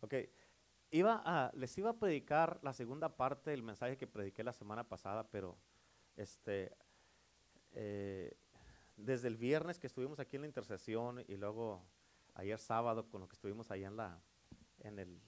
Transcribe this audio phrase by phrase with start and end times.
[0.00, 0.14] Ok,
[0.90, 4.88] iba a, les iba a predicar la segunda parte del mensaje que prediqué la semana
[4.88, 5.58] pasada, pero
[6.16, 6.76] este,
[7.72, 8.36] eh,
[8.96, 11.82] desde el viernes que estuvimos aquí en la intercesión y luego
[12.34, 14.20] ayer sábado con lo que estuvimos allá en, la,
[14.80, 15.20] en, el,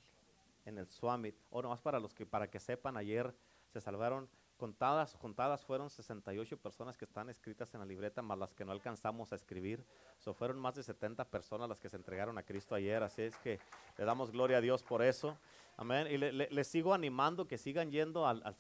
[0.65, 3.35] en el Summit, o nomás para los que, para que sepan, ayer
[3.69, 4.29] se salvaron
[4.61, 8.73] contadas, contadas fueron 68 personas que están escritas en la libreta, más las que no
[8.73, 9.83] alcanzamos a escribir.
[10.19, 13.37] So, fueron más de 70 personas las que se entregaron a Cristo ayer, así es
[13.39, 13.59] que
[13.97, 15.39] le damos gloria a Dios por eso.
[15.79, 16.07] Amén.
[16.11, 18.57] Y les sigo animando que sigan yendo al, al.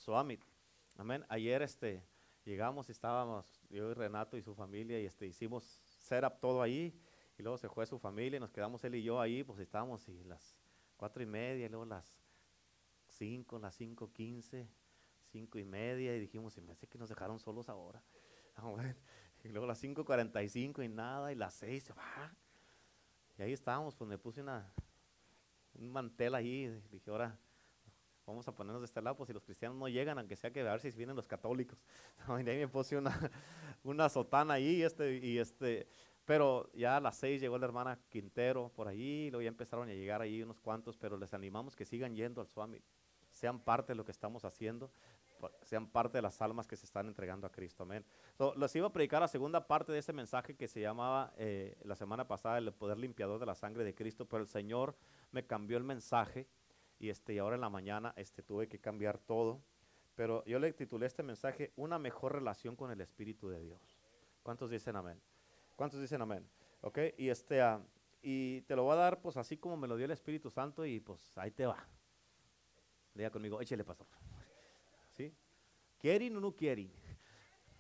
[0.97, 1.25] Amén.
[1.28, 2.03] Ayer este,
[2.47, 6.98] llegamos y estábamos, yo y Renato y su familia, y este, hicimos setup todo ahí,
[7.39, 10.09] y luego se fue su familia, y nos quedamos él y yo ahí, pues estábamos
[10.09, 10.56] y las
[10.97, 12.23] cuatro y media, y luego las
[13.06, 14.67] cinco, las cinco quince,
[15.30, 18.02] cinco y media, y dijimos, se me hace que nos dejaron solos ahora.
[19.43, 21.91] Y luego las cinco cuarenta y cinco y nada, y las seis,
[23.39, 24.70] y ahí estábamos, pues me puse una,
[25.73, 27.39] un mantel ahí, dije, ahora
[28.27, 30.61] vamos a ponernos de este lado, pues si los cristianos no llegan, aunque sea que
[30.61, 31.78] a ver si vienen los católicos.
[32.28, 33.11] y ahí me puse una,
[33.83, 35.89] una sotana ahí, este, y este,
[36.25, 39.92] pero ya a las seis llegó la hermana Quintero por ahí, luego ya empezaron a
[39.92, 42.83] llegar ahí unos cuantos, pero les animamos que sigan yendo al Swami,
[43.31, 44.92] sean parte de lo que estamos haciendo,
[45.62, 48.05] sean parte de las almas que se están entregando a Cristo, amén.
[48.56, 51.96] les iba a predicar la segunda parte de ese mensaje que se llamaba eh, la
[51.96, 54.96] semana pasada el poder limpiador de la sangre de Cristo, pero el Señor
[55.33, 56.48] me cambió el mensaje
[56.98, 59.62] y, este, y ahora en la mañana este, tuve que cambiar todo.
[60.14, 63.98] Pero yo le titulé este mensaje, una mejor relación con el Espíritu de Dios.
[64.42, 65.18] ¿Cuántos dicen amén?
[65.77, 66.46] ¿Cuántos dicen amén?
[66.83, 66.98] ¿Ok?
[67.16, 67.83] Y, este, uh,
[68.22, 70.84] y te lo voy a dar pues así como me lo dio el Espíritu Santo
[70.84, 71.86] y pues ahí te va.
[73.14, 74.06] Diga conmigo, échele pastor.
[76.01, 76.91] ¿Quieren o no quieren?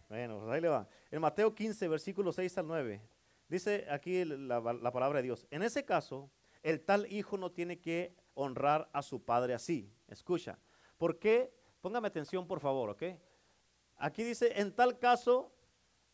[0.08, 0.86] Bueno, pues ahí le va.
[1.10, 3.00] En Mateo 15, versículo 6 al 9,
[3.48, 5.46] dice aquí la, la palabra de Dios.
[5.50, 6.30] En ese caso,
[6.62, 9.90] el tal hijo no tiene que honrar a su padre así.
[10.08, 10.58] Escucha,
[10.98, 11.52] ¿por qué?
[11.80, 13.02] Póngame atención, por favor, ¿ok?
[13.96, 15.52] Aquí dice, en tal caso,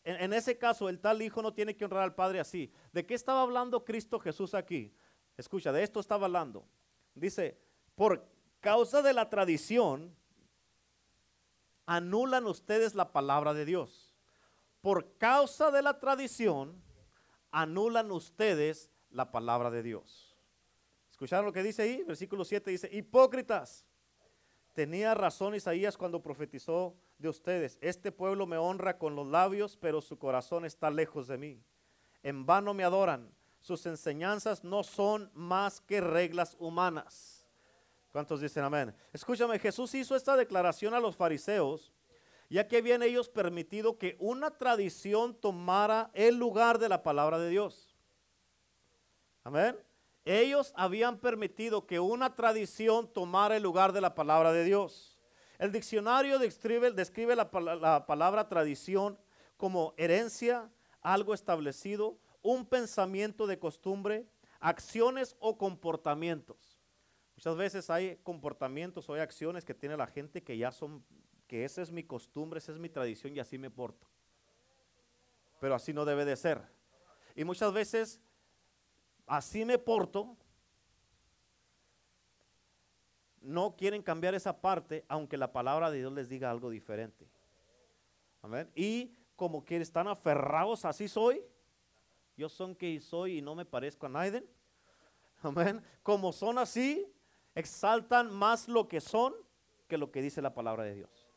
[0.03, 2.71] en, ese caso, el tal hijo no tiene que honrar al padre así.
[2.93, 4.93] ¿De qué estaba hablando Cristo Jesús aquí?
[5.35, 6.65] Escucha, de esto estaba hablando.
[7.13, 7.57] Dice,
[7.93, 8.25] por
[8.61, 10.15] causa de la tradición,
[11.87, 14.13] anulan ustedes la palabra de Dios.
[14.81, 16.83] Por causa de la tradición,
[17.49, 20.37] anulan ustedes la palabra de Dios.
[21.09, 22.03] ¿Escucharon lo que dice ahí?
[22.03, 23.85] Versículo 7 dice, hipócritas.
[24.73, 27.79] Tenía razón Isaías cuando profetizó de ustedes.
[27.81, 31.63] Este pueblo me honra con los labios, pero su corazón está lejos de mí.
[32.21, 33.33] En vano me adoran.
[33.59, 37.36] Sus enseñanzas no son más que reglas humanas.
[38.17, 38.95] ¿Cuántos dicen amén?
[39.13, 41.93] Escúchame, Jesús hizo esta declaración a los fariseos,
[42.49, 47.51] ya que habían ellos permitido que una tradición tomara el lugar de la palabra de
[47.51, 47.95] Dios.
[49.43, 49.77] Amén.
[50.25, 55.19] Ellos habían permitido que una tradición tomara el lugar de la palabra de Dios.
[55.59, 57.47] El diccionario describe, describe la,
[57.79, 59.19] la palabra tradición
[59.57, 64.25] como herencia, algo establecido, un pensamiento de costumbre,
[64.59, 66.76] acciones o comportamientos.
[67.37, 71.03] Muchas veces hay comportamientos o hay acciones que tiene la gente que ya son,
[71.45, 74.07] que esa es mi costumbre, esa es mi tradición y así me porto.
[75.59, 76.59] Pero así no debe de ser.
[77.35, 78.19] Y muchas veces
[79.27, 80.35] así me porto,
[83.39, 87.29] no quieren cambiar esa parte, aunque la palabra de Dios les diga algo diferente.
[88.41, 88.67] Amén.
[88.73, 91.43] Y como que están aferrados, así soy.
[92.35, 94.43] Yo son que soy y no me parezco a nadie.
[95.43, 95.83] Amén.
[96.01, 97.13] Como son así,
[97.57, 99.33] exaltan más lo que son
[99.87, 101.27] que lo que dice la palabra de Dios.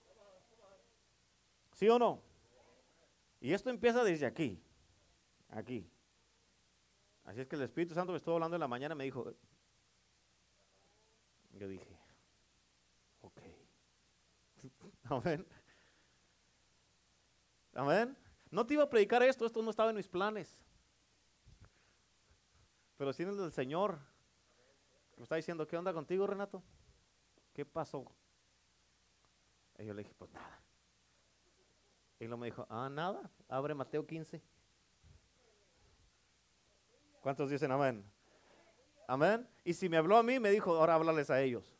[1.72, 2.22] ¿Sí o no?
[3.41, 4.62] Y esto empieza desde aquí.
[5.48, 5.91] Aquí.
[7.25, 9.32] Así es que el Espíritu Santo me estuvo hablando en la mañana y me dijo,
[11.53, 11.98] yo dije,
[13.22, 13.41] ok.
[15.04, 15.47] Amén.
[17.72, 18.16] Amén.
[18.50, 20.62] No te iba a predicar esto, esto no estaba en mis planes.
[22.98, 24.09] Pero sí en el del Señor.
[25.20, 26.62] Me está diciendo, ¿qué onda contigo, Renato?
[27.52, 28.11] ¿Qué pasó?
[29.78, 30.62] Y yo le dije, pues nada.
[32.19, 34.40] Y él me dijo, ah, nada, abre Mateo 15.
[37.20, 38.02] ¿Cuántos dicen amén?
[39.06, 39.46] Amén.
[39.62, 41.76] Y si me habló a mí, me dijo, ahora háblales a ellos.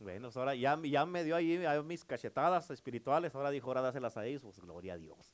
[0.00, 4.16] Bueno, pues ahora ya, ya me dio ahí mis cachetadas espirituales, ahora dijo, ahora dáselas
[4.16, 5.32] a ellos, pues gloria a Dios.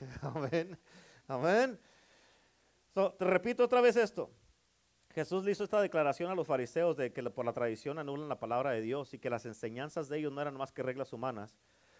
[0.22, 0.76] amén.
[1.28, 1.78] Amén.
[2.92, 4.32] te repito otra vez esto.
[5.18, 8.38] Jesús le hizo esta declaración a los fariseos de que por la tradición anulan la
[8.38, 11.56] palabra de Dios y que las enseñanzas de ellos no eran más que reglas humanas.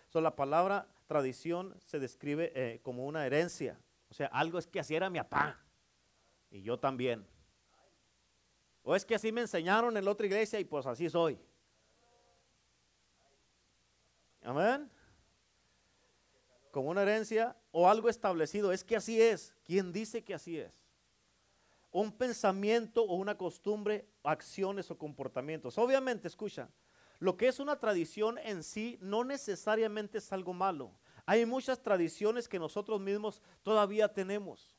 [0.06, 3.76] So, la palabra tradición se describe eh, como una herencia.
[4.08, 5.58] O sea, algo es que así era mi papá.
[6.48, 7.26] Y yo también.
[8.84, 11.40] O es que así me enseñaron en la otra iglesia y pues así soy.
[14.42, 14.88] Amén.
[16.70, 18.70] Como una herencia o algo establecido.
[18.70, 19.52] Es que así es.
[19.64, 20.72] ¿Quién dice que así es?
[21.90, 25.78] Un pensamiento o una costumbre, acciones o comportamientos.
[25.78, 26.68] Obviamente, escucha,
[27.18, 30.92] lo que es una tradición en sí no necesariamente es algo malo.
[31.26, 34.76] Hay muchas tradiciones que nosotros mismos todavía tenemos.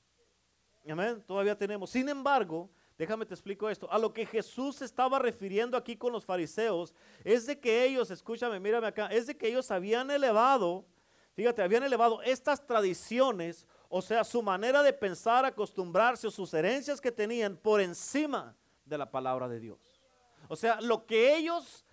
[0.90, 1.90] Amén, todavía tenemos.
[1.90, 3.92] Sin embargo, déjame te explico esto.
[3.92, 8.60] A lo que Jesús estaba refiriendo aquí con los fariseos es de que ellos, escúchame,
[8.60, 10.86] mírame acá, es de que ellos habían elevado,
[11.34, 17.02] fíjate, habían elevado estas tradiciones, o sea, su manera de pensar, acostumbrarse o sus herencias
[17.02, 18.56] que tenían por encima
[18.86, 20.00] de la palabra de Dios.
[20.48, 21.86] O sea, lo que ellos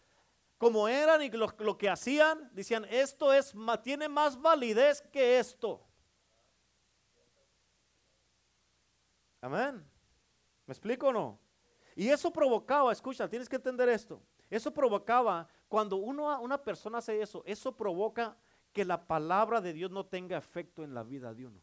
[0.58, 5.82] como eran y lo, que hacían, decían, esto es, tiene más validez que esto.
[9.40, 9.84] Amén.
[10.66, 11.38] ¿Me explico o no?
[11.94, 14.22] Y eso provocaba, escucha, tienes que entender esto.
[14.48, 18.36] Eso provocaba, cuando uno, una persona hace eso, eso provoca
[18.72, 21.60] que la palabra de Dios no tenga efecto en la vida de uno.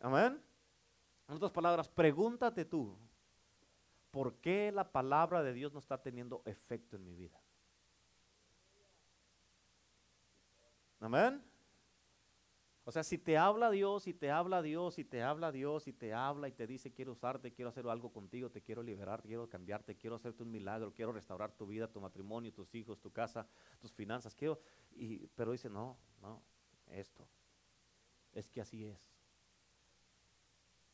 [0.00, 0.42] Amén.
[1.28, 2.96] En otras palabras, pregúntate tú,
[4.10, 7.40] ¿por qué la palabra de Dios no está teniendo efecto en mi vida?
[10.98, 11.42] Amén.
[12.84, 15.92] O sea, si te habla Dios, y te habla Dios, y te habla Dios, y
[15.92, 19.48] te habla y te dice, quiero usarte, quiero hacer algo contigo, te quiero liberar, quiero
[19.48, 23.46] cambiarte, quiero hacerte un milagro, quiero restaurar tu vida, tu matrimonio, tus hijos, tu casa,
[23.78, 24.60] tus finanzas, quiero,
[24.96, 26.42] y, pero dice, no, no,
[26.88, 27.28] esto,
[28.32, 29.19] es que así es.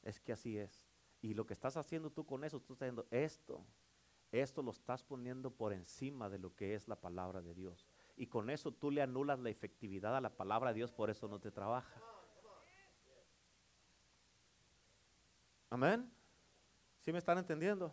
[0.06, 0.86] Es que así es.
[1.20, 3.66] Y lo que estás haciendo tú con eso, tú estás haciendo esto,
[4.30, 7.88] esto lo estás poniendo por encima de lo que es la palabra de Dios.
[8.16, 11.26] Y con eso tú le anulas la efectividad a la palabra de Dios, por eso
[11.26, 12.00] no te trabaja.
[15.70, 16.08] Amén.
[17.00, 17.92] ¿Sí me están entendiendo?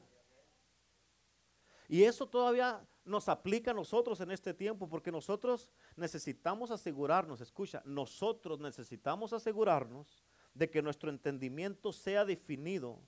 [1.90, 7.82] Y eso todavía nos aplica a nosotros en este tiempo, porque nosotros necesitamos asegurarnos, escucha,
[7.86, 13.00] nosotros necesitamos asegurarnos de que nuestro entendimiento sea definido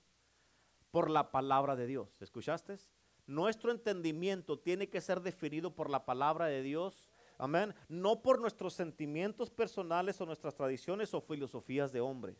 [0.90, 2.16] por la palabra de Dios.
[2.20, 2.78] ¿Escuchaste?
[3.26, 7.08] Nuestro entendimiento tiene que ser definido por la palabra de Dios.
[7.38, 7.74] Amén.
[7.88, 12.36] No por nuestros sentimientos personales o nuestras tradiciones o filosofías de hombres.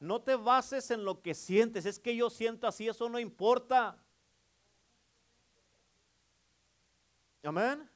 [0.00, 1.86] No te bases en lo que sientes.
[1.86, 3.96] Es que yo siento así, eso no importa.
[7.42, 7.88] Amén.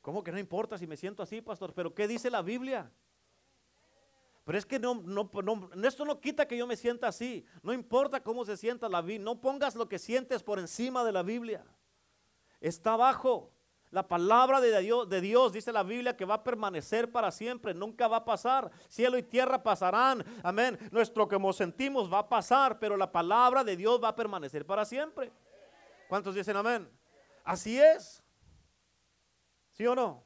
[0.00, 1.74] ¿Cómo que no importa si me siento así, pastor?
[1.74, 2.90] Pero ¿qué dice la Biblia?
[4.46, 7.44] Pero es que no, no, no, esto no quita que yo me sienta así.
[7.64, 9.24] No importa cómo se sienta la Biblia.
[9.24, 11.66] No pongas lo que sientes por encima de la Biblia.
[12.60, 13.50] Está abajo.
[13.90, 17.74] La palabra de Dios, de Dios, dice la Biblia, que va a permanecer para siempre,
[17.74, 18.70] nunca va a pasar.
[18.88, 20.78] Cielo y tierra pasarán, amén.
[20.92, 24.84] Nuestro nos sentimos va a pasar, pero la palabra de Dios va a permanecer para
[24.84, 25.32] siempre.
[26.08, 26.88] ¿Cuántos dicen amén?
[27.42, 28.22] Así es.
[29.72, 30.25] ¿Sí o no?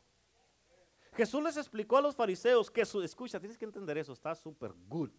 [1.20, 4.72] Jesús les explicó a los fariseos que su, escucha, tienes que entender eso, está súper
[4.88, 5.10] good.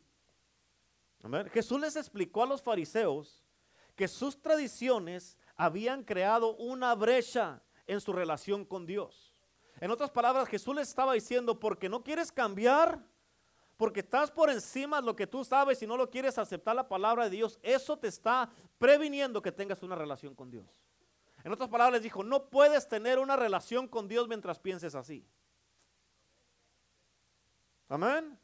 [1.53, 3.43] Jesús les explicó a los fariseos
[3.95, 9.35] que sus tradiciones habían creado una brecha en su relación con Dios.
[9.79, 13.05] En otras palabras, Jesús les estaba diciendo, porque no quieres cambiar,
[13.77, 16.89] porque estás por encima de lo que tú sabes y no lo quieres aceptar la
[16.89, 18.49] palabra de Dios, eso te está
[18.79, 20.65] previniendo que tengas una relación con Dios.
[21.43, 25.23] En otras palabras, dijo, no puedes tener una relación con Dios mientras pienses así.
[27.91, 28.39] Amén.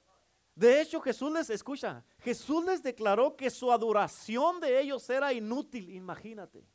[0.54, 5.90] De hecho, Jesús les escucha, Jesús les declaró que su adoración de ellos era inútil,
[5.92, 6.68] imagínate.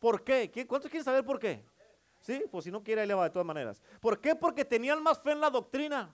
[0.00, 0.50] ¿Por qué?
[0.66, 1.64] ¿Cuántos quieren saber por qué?
[2.18, 3.80] Sí, pues si no quiere, ahí le va de todas maneras.
[4.00, 4.34] ¿Por qué?
[4.34, 6.12] Porque tenían más fe en la doctrina.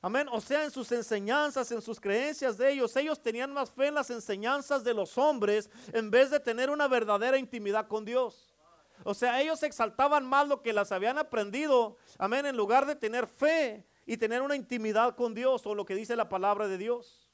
[0.00, 0.28] Amén.
[0.32, 2.96] O sea, en sus enseñanzas, en sus creencias de ellos.
[2.96, 6.88] Ellos tenían más fe en las enseñanzas de los hombres en vez de tener una
[6.88, 8.54] verdadera intimidad con Dios.
[9.02, 11.98] O sea, ellos exaltaban más lo que las habían aprendido.
[12.16, 12.46] Amén.
[12.46, 16.16] En lugar de tener fe y tener una intimidad con Dios o lo que dice
[16.16, 17.30] la palabra de Dios.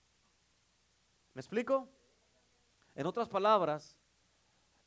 [1.35, 1.89] ¿Me explico?
[2.95, 3.97] En otras palabras,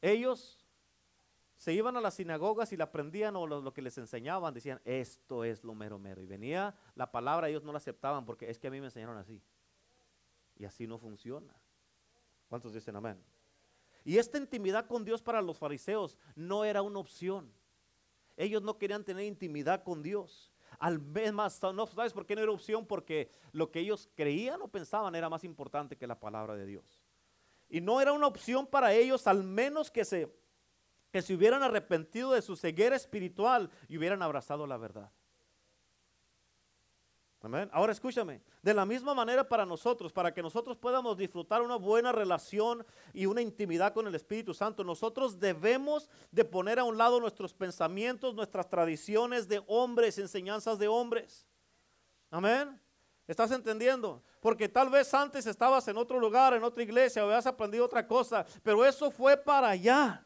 [0.02, 0.63] ellos
[1.58, 5.44] se iban a las sinagogas y le aprendían o lo, que les enseñaban, decían, esto
[5.44, 6.22] es lo mero mero.
[6.22, 9.18] Y venía la palabra, ellos no la aceptaban porque es que a mí me enseñaron
[9.18, 9.42] así.
[10.58, 11.54] Y así no funciona.
[12.50, 13.24] ¿Cuántos dicen amén?
[14.06, 17.52] Y esta intimidad con Dios para los fariseos no era una opción.
[18.36, 20.52] Ellos no querían tener intimidad con Dios.
[20.84, 21.00] Al
[21.32, 25.16] más, no sabes por qué no era opción, porque lo que ellos creían o pensaban
[25.16, 27.02] era más importante que la palabra de Dios.
[27.70, 30.30] Y no era una opción para ellos, al menos que se
[31.10, 35.12] que se hubieran arrepentido de su ceguera espiritual y hubieran abrazado la verdad.
[37.44, 37.70] Amén.
[37.74, 42.14] Ahora escúchame, de la misma manera para nosotros, para que nosotros podamos disfrutar una buena
[42.14, 47.20] relación y una intimidad con el Espíritu Santo, nosotros debemos de poner a un lado
[47.20, 51.46] nuestros pensamientos, nuestras tradiciones de hombres, enseñanzas de hombres.
[52.32, 52.80] Amén.
[53.28, 54.24] ¿Estás entendiendo?
[54.40, 58.08] Porque tal vez antes estabas en otro lugar, en otra iglesia, o habías aprendido otra
[58.08, 60.26] cosa, pero eso fue para allá.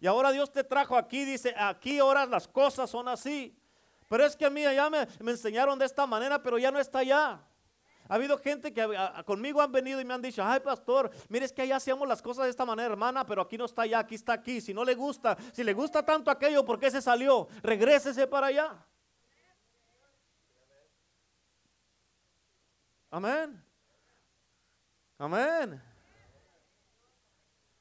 [0.00, 3.57] Y ahora Dios te trajo aquí, dice, aquí ahora las cosas son así.
[4.08, 7.00] Pero es que a mí allá me, enseñaron de esta manera, pero ya no está
[7.00, 7.40] allá.
[8.08, 8.86] Ha habido gente que
[9.26, 12.22] conmigo han venido y me han dicho, ay pastor, mire es que allá hacíamos las
[12.22, 14.62] cosas de esta manera, hermana, pero aquí no está allá, aquí está aquí.
[14.62, 17.48] Si no le gusta, si le gusta tanto aquello, ¿por qué se salió?
[17.62, 18.86] Regrésese para allá.
[23.10, 23.62] Amén.
[25.18, 25.82] Amén.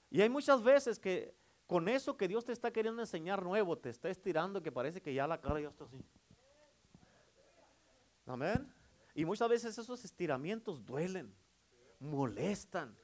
[0.10, 1.37] Y hay muchas veces que
[1.68, 5.14] con eso que Dios te está queriendo enseñar nuevo, te está estirando que parece que
[5.14, 6.04] ya la cara ya está así.
[8.26, 8.74] Amén.
[9.14, 11.36] Y muchas veces esos estiramientos duelen,
[12.00, 12.98] molestan.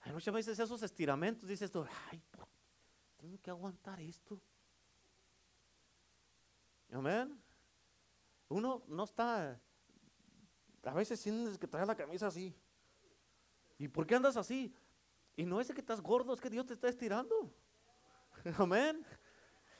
[0.00, 2.22] Hay muchas veces esos estiramientos dices tú, ay,
[3.16, 4.40] tengo que aguantar esto.
[6.92, 7.40] Amén.
[8.48, 9.60] Uno no está,
[10.84, 12.54] a veces sientes que trae la camisa así.
[13.78, 14.74] ¿Y por qué andas así?
[15.36, 17.52] Y no es que estás gordo, es que Dios te está estirando.
[18.58, 19.04] Amén.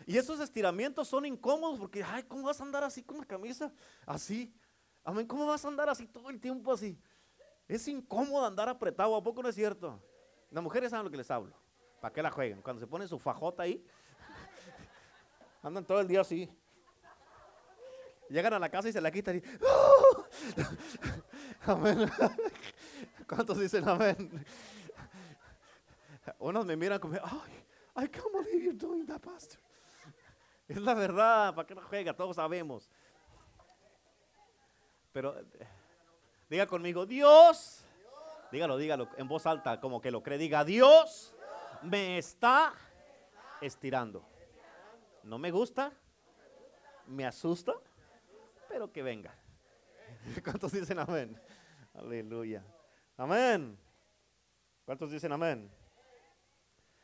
[0.04, 3.72] Y esos estiramientos son incómodos porque, ay, ¿cómo vas a andar así con la camisa?
[4.04, 4.54] Así.
[5.02, 5.26] Amén.
[5.26, 7.00] ¿Cómo vas a andar así todo el tiempo así?
[7.66, 10.00] Es incómodo andar apretado, ¿a poco no es cierto?
[10.50, 11.56] Las mujeres saben lo que les hablo.
[12.00, 12.60] ¿Para qué la jueguen?
[12.60, 13.84] Cuando se ponen su fajota ahí,
[15.62, 16.48] andan todo el día así.
[18.28, 19.42] Llegan a la casa y se la quitan y.
[21.66, 22.10] Amén.
[23.26, 24.44] ¿Cuántos dicen amén?
[26.38, 27.64] Unos me miran como, ay,
[27.96, 29.60] I can't believe you're doing that, pastor.
[30.68, 32.14] Es la verdad, ¿para qué no juega?
[32.14, 32.90] Todos sabemos.
[35.12, 35.34] Pero
[36.50, 37.84] diga conmigo, Dios,
[38.50, 41.34] dígalo, dígalo en voz alta, como que lo cree, diga, Dios
[41.82, 42.74] me está
[43.60, 44.24] estirando.
[45.22, 45.92] No me gusta,
[47.06, 47.74] me asusta,
[48.68, 49.34] pero que venga.
[50.44, 51.40] ¿Cuántos dicen amén?
[51.94, 52.64] Aleluya.
[53.16, 53.78] Amén.
[54.84, 55.70] ¿Cuántos dicen amén?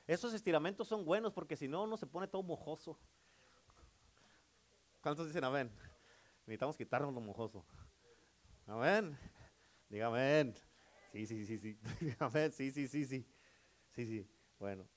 [0.06, 2.99] Esos estiramientos son buenos porque si no uno se pone todo mojoso.
[5.00, 5.71] ¿Cuántos dicen amén?
[6.47, 7.64] Necesitamos quitarnos lo mojoso.
[8.66, 9.16] Amén.
[9.88, 10.54] Diga amén.
[11.12, 11.78] Sí, sí, sí, sí.
[12.18, 12.50] Amén.
[12.52, 13.26] Sí, sí, sí, sí.
[13.90, 14.28] Sí, sí.
[14.59, 14.88] Bueno.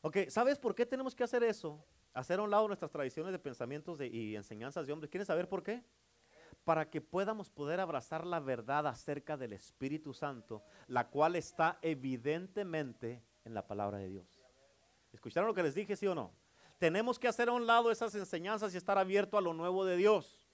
[0.00, 1.84] Ok, ¿sabes por qué tenemos que hacer eso?
[2.12, 5.10] Hacer a un lado nuestras tradiciones de pensamientos y enseñanzas de hombres.
[5.10, 5.84] ¿Quieren saber por qué?
[6.64, 13.22] Para que podamos poder abrazar la verdad acerca del Espíritu Santo, la cual está evidentemente
[13.44, 14.40] en la palabra de Dios.
[15.12, 16.32] ¿Escucharon lo que les dije, sí o no?
[16.78, 19.96] Tenemos que hacer a un lado esas enseñanzas y estar abierto a lo nuevo de
[19.96, 20.46] Dios,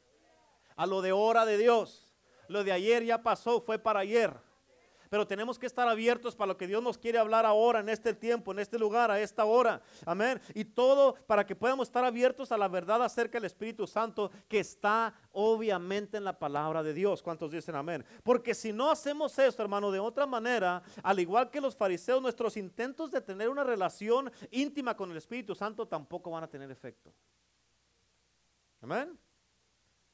[0.76, 2.14] a lo de hora de Dios.
[2.48, 4.34] Lo de ayer ya pasó, fue para ayer
[5.08, 8.14] pero tenemos que estar abiertos para lo que Dios nos quiere hablar ahora, en este
[8.14, 9.80] tiempo, en este lugar, a esta hora.
[10.04, 10.40] Amén.
[10.54, 14.60] Y todo para que podamos estar abiertos a la verdad acerca del Espíritu Santo que
[14.60, 17.22] está obviamente en la palabra de Dios.
[17.22, 18.04] ¿Cuántos dicen amén?
[18.22, 22.56] Porque si no hacemos esto, hermano, de otra manera, al igual que los fariseos, nuestros
[22.56, 27.12] intentos de tener una relación íntima con el Espíritu Santo tampoco van a tener efecto.
[28.80, 29.18] Amén.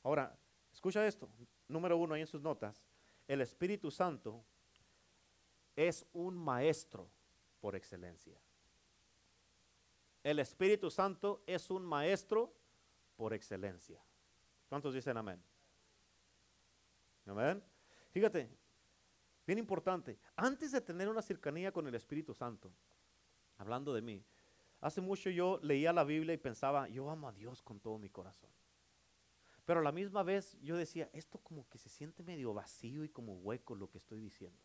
[0.03, 0.37] Ahora,
[0.73, 1.29] escucha esto.
[1.69, 2.85] Número uno ahí en sus notas.
[3.27, 4.45] El Espíritu Santo
[5.77, 7.09] es un maestro
[7.61, 8.39] por excelencia.
[10.23, 12.55] El Espíritu Santo es un maestro
[13.17, 14.03] por excelencia.
[14.69, 15.43] ¿Cuántos dicen amén?
[17.27, 17.63] Amén.
[18.11, 18.51] Fíjate,
[19.47, 22.73] bien importante, antes de tener una cercanía con el Espíritu Santo,
[23.59, 24.25] hablando de mí,
[24.81, 28.09] hace mucho yo leía la Biblia y pensaba, yo amo a Dios con todo mi
[28.09, 28.51] corazón.
[29.65, 33.09] Pero a la misma vez yo decía, esto como que se siente medio vacío y
[33.09, 34.61] como hueco lo que estoy diciendo.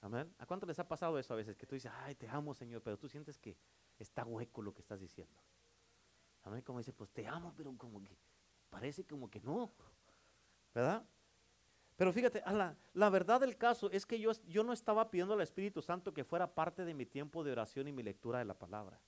[0.00, 0.32] Amén.
[0.38, 1.56] ¿A cuánto les ha pasado eso a veces?
[1.56, 3.56] Que tú dices, ay, te amo, Señor, pero tú sientes que
[3.98, 5.40] está hueco lo que estás diciendo.
[6.44, 6.62] Amén.
[6.62, 8.16] Como dice, pues te amo, pero como que
[8.70, 9.72] parece como que no.
[10.74, 11.04] ¿Verdad?
[11.96, 15.40] Pero fíjate, la, la, verdad del caso es que yo, yo no estaba pidiendo al
[15.40, 18.54] Espíritu Santo que fuera parte de mi tiempo de oración y mi lectura de la
[18.54, 19.00] palabra.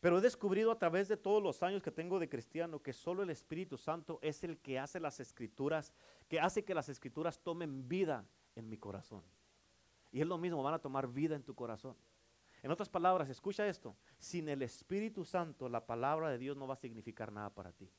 [0.00, 3.22] Pero he descubrido a través de todos los años que tengo de cristiano que solo
[3.22, 5.94] el Espíritu Santo es el que hace las escrituras,
[6.28, 9.22] que hace que las escrituras tomen vida en mi corazón.
[10.10, 11.96] Y es lo mismo, van a tomar vida en tu corazón.
[12.62, 16.74] En otras palabras, escucha esto, sin el Espíritu Santo la palabra de Dios no va
[16.74, 17.90] a significar nada para ti.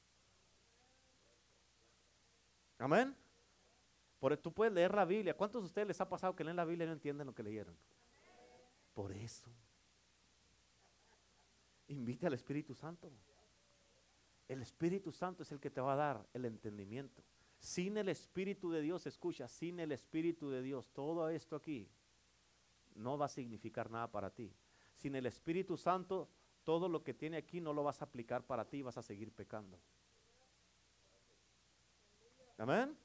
[2.78, 3.16] Amén.
[4.20, 5.36] Por, tú puedes leer la Biblia.
[5.36, 7.44] ¿Cuántos de ustedes les ha pasado que leen la Biblia y no entienden lo que
[7.44, 7.76] leyeron?
[8.94, 9.52] Por eso.
[11.88, 13.12] Invite al Espíritu Santo.
[14.48, 17.22] El Espíritu Santo es el que te va a dar el entendimiento.
[17.64, 21.88] Sin el Espíritu de Dios, escucha, sin el Espíritu de Dios, todo esto aquí
[22.94, 24.54] no va a significar nada para ti.
[24.98, 26.28] Sin el Espíritu Santo,
[26.66, 29.32] todo lo que tiene aquí no lo vas a aplicar para ti, vas a seguir
[29.32, 29.80] pecando.
[32.58, 32.98] Amén.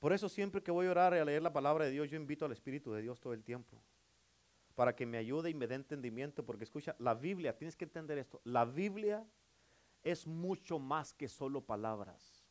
[0.00, 2.16] Por eso siempre que voy a orar y a leer la palabra de Dios, yo
[2.16, 3.80] invito al Espíritu de Dios todo el tiempo.
[4.74, 6.44] Para que me ayude y me dé entendimiento.
[6.44, 8.40] Porque escucha, la Biblia, tienes que entender esto.
[8.42, 9.24] La Biblia
[10.02, 12.44] es mucho más que solo palabras.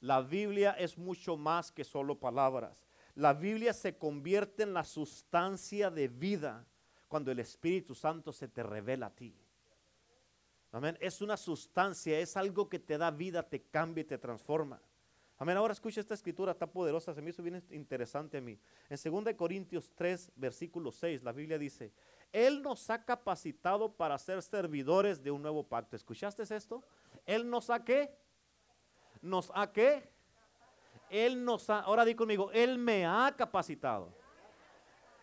[0.00, 2.86] La Biblia es mucho más que solo palabras.
[3.14, 6.66] La Biblia se convierte en la sustancia de vida
[7.08, 9.34] cuando el Espíritu Santo se te revela a ti.
[10.72, 10.98] Amén.
[11.00, 14.82] Es una sustancia, es algo que te da vida, te cambia y te transforma.
[15.38, 15.56] Amén.
[15.56, 18.58] Ahora escucha esta escritura tan poderosa, se me hizo bien interesante a mí.
[18.88, 21.92] En 2 Corintios 3, versículo 6, la Biblia dice,
[22.34, 25.94] Él nos ha capacitado para ser servidores de un nuevo pacto.
[25.94, 26.82] ¿Escuchaste esto?
[27.24, 28.12] Él nos ha qué?
[29.22, 30.10] Nos ha qué?
[31.08, 34.12] Él nos ha, ahora di conmigo, Él me ha capacitado.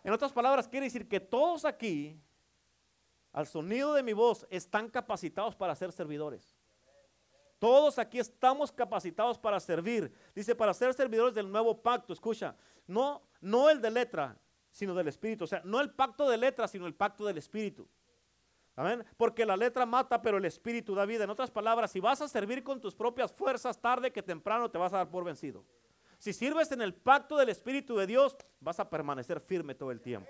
[0.05, 2.17] En otras palabras, quiere decir que todos aquí,
[3.33, 6.55] al sonido de mi voz, están capacitados para ser servidores.
[7.59, 10.13] Todos aquí estamos capacitados para servir.
[10.33, 12.13] Dice, para ser servidores del nuevo pacto.
[12.13, 12.55] Escucha,
[12.87, 14.37] no, no el de letra,
[14.71, 15.43] sino del Espíritu.
[15.43, 17.87] O sea, no el pacto de letra, sino el pacto del Espíritu.
[18.75, 19.03] Amén.
[19.17, 21.25] Porque la letra mata, pero el Espíritu da vida.
[21.25, 24.77] En otras palabras, si vas a servir con tus propias fuerzas, tarde que temprano te
[24.77, 25.63] vas a dar por vencido.
[26.17, 30.01] Si sirves en el pacto del Espíritu de Dios, vas a permanecer firme todo el
[30.01, 30.29] tiempo.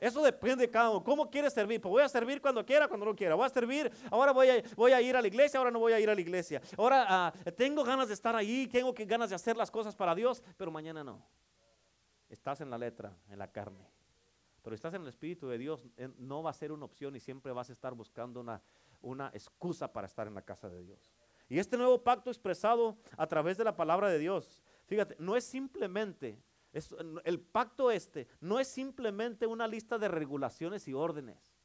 [0.00, 1.02] Eso depende de cada uno.
[1.02, 1.80] ¿Cómo quieres servir?
[1.80, 3.34] Pues voy a servir cuando quiera, cuando no quiera.
[3.34, 5.92] Voy a servir, ahora voy a, voy a ir a la iglesia, ahora no voy
[5.92, 6.60] a ir a la iglesia.
[6.76, 10.42] Ahora ah, tengo ganas de estar ahí, tengo ganas de hacer las cosas para Dios,
[10.56, 11.22] pero mañana no.
[12.28, 13.88] Estás en la letra, en la carne.
[14.62, 15.86] Pero estás en el Espíritu de Dios,
[16.18, 18.60] no va a ser una opción y siempre vas a estar buscando una,
[19.00, 21.12] una excusa para estar en la casa de Dios.
[21.48, 25.44] Y este nuevo pacto expresado a través de la palabra de Dios, fíjate, no es
[25.44, 26.42] simplemente
[27.24, 31.56] el pacto este no es simplemente una lista de regulaciones y órdenes.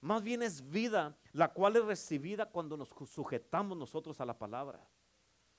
[0.00, 4.86] Más bien es vida, la cual es recibida cuando nos sujetamos nosotros a la palabra.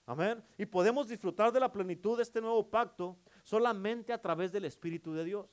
[0.05, 0.43] Amén.
[0.57, 5.13] Y podemos disfrutar de la plenitud de este nuevo pacto solamente a través del Espíritu
[5.13, 5.47] de Dios.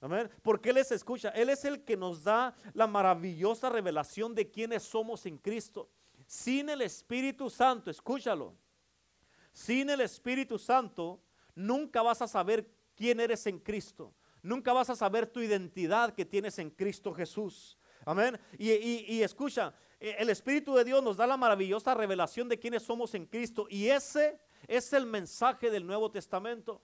[0.00, 0.30] Amén.
[0.42, 1.30] Porque Él escucha.
[1.30, 5.90] Él es el que nos da la maravillosa revelación de quiénes somos en Cristo.
[6.26, 8.54] Sin el Espíritu Santo, escúchalo.
[9.52, 11.20] Sin el Espíritu Santo,
[11.54, 14.14] nunca vas a saber quién eres en Cristo.
[14.42, 17.76] Nunca vas a saber tu identidad que tienes en Cristo Jesús.
[18.04, 18.38] Amén.
[18.56, 23.14] Y, escucha, eh, el Espíritu de Dios nos da la maravillosa revelación de quiénes somos
[23.14, 23.66] en Cristo.
[23.68, 26.80] Y ese es el mensaje del Nuevo Testamento.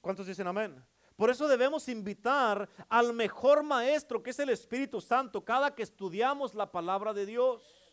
[0.00, 0.84] ¿Cuántos dicen amén?
[1.16, 6.54] Por eso debemos invitar al mejor maestro que es el Espíritu Santo cada que estudiamos
[6.54, 7.92] la palabra de Dios.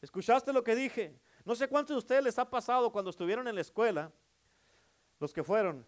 [0.00, 1.18] ¿Escuchaste lo que dije?
[1.44, 4.12] No sé cuántos de ustedes les ha pasado cuando estuvieron en la escuela
[5.18, 5.84] los que fueron.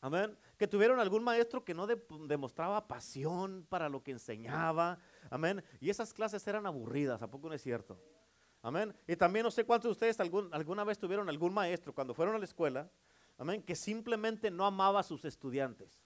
[0.00, 0.36] Amén.
[0.56, 4.98] Que tuvieron algún maestro que no demostraba pasión para lo que enseñaba.
[5.30, 5.62] Amén.
[5.80, 7.98] Y esas clases eran aburridas, ¿a poco no es cierto?
[8.62, 8.94] Amén.
[9.06, 12.38] Y también no sé cuántos de ustedes alguna vez tuvieron algún maestro cuando fueron a
[12.38, 12.90] la escuela,
[13.36, 16.02] amén, que simplemente no amaba a sus estudiantes.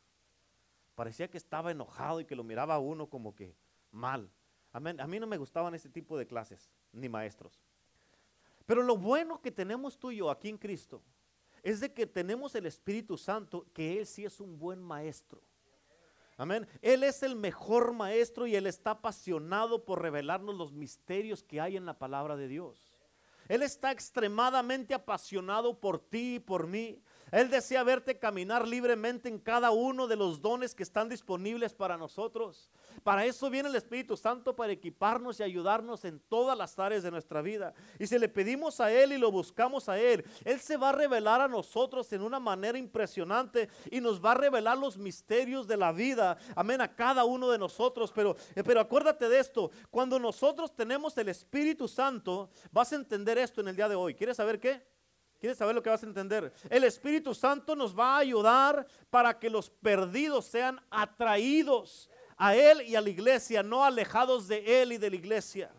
[0.95, 3.57] Parecía que estaba enojado y que lo miraba a uno como que
[3.91, 4.31] mal.
[4.73, 5.01] Amén.
[5.01, 7.63] A mí no me gustaban ese tipo de clases, ni maestros.
[8.67, 11.03] Pero lo bueno que tenemos tú y yo aquí en Cristo
[11.63, 15.41] es de que tenemos el Espíritu Santo, que Él sí es un buen maestro.
[16.43, 16.67] Amén.
[16.81, 21.77] Él es el mejor maestro y Él está apasionado por revelarnos los misterios que hay
[21.77, 22.97] en la palabra de Dios.
[23.47, 27.01] Él está extremadamente apasionado por ti y por mí.
[27.31, 31.97] Él desea verte caminar libremente en cada uno de los dones que están disponibles para
[31.97, 32.69] nosotros.
[33.03, 37.11] Para eso viene el Espíritu Santo, para equiparnos y ayudarnos en todas las áreas de
[37.11, 37.75] nuestra vida.
[37.99, 40.93] Y si le pedimos a Él y lo buscamos a Él, Él se va a
[40.93, 45.77] revelar a nosotros en una manera impresionante y nos va a revelar los misterios de
[45.77, 46.37] la vida.
[46.55, 48.13] Amén, a cada uno de nosotros.
[48.15, 53.39] Pero, eh, pero acuérdate de esto, cuando nosotros tenemos el Espíritu Santo, vas a entender
[53.39, 54.15] esto en el día de hoy.
[54.15, 54.83] ¿Quieres saber qué?
[55.43, 56.53] ¿Quieres saber lo que vas a entender?
[56.71, 62.83] El Espíritu Santo nos va a ayudar para que los perdidos sean atraídos a Él
[62.83, 65.71] y a la iglesia, no alejados de Él y de la iglesia.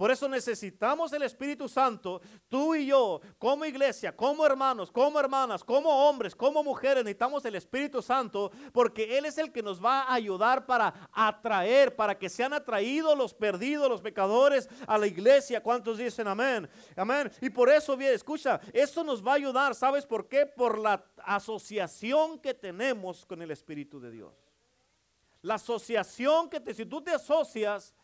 [0.00, 5.62] Por eso necesitamos el Espíritu Santo, tú y yo, como iglesia, como hermanos, como hermanas,
[5.62, 10.04] como hombres, como mujeres, necesitamos el Espíritu Santo porque Él es el que nos va
[10.04, 15.62] a ayudar para atraer, para que sean atraídos los perdidos, los pecadores a la iglesia.
[15.62, 16.66] ¿Cuántos dicen amén?
[16.96, 17.30] Amén.
[17.42, 20.46] Y por eso, bien, escucha, eso nos va a ayudar, ¿sabes por qué?
[20.46, 24.49] Por la asociación que tenemos con el Espíritu de Dios.
[25.42, 27.94] La asociación que te, si tú te asocias,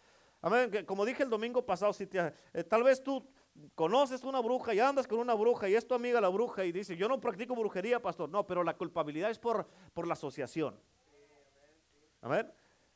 [0.47, 0.85] Amén.
[0.87, 3.27] Como dije el domingo pasado, si eh, tal vez tú
[3.75, 6.73] conoces una bruja y andas con una bruja y es tu amiga la bruja y
[6.73, 8.29] dice, yo no practico brujería, pastor.
[8.29, 10.79] No, pero la culpabilidad es por, por la asociación.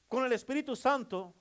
[0.07, 1.35] Con el Espíritu Santo,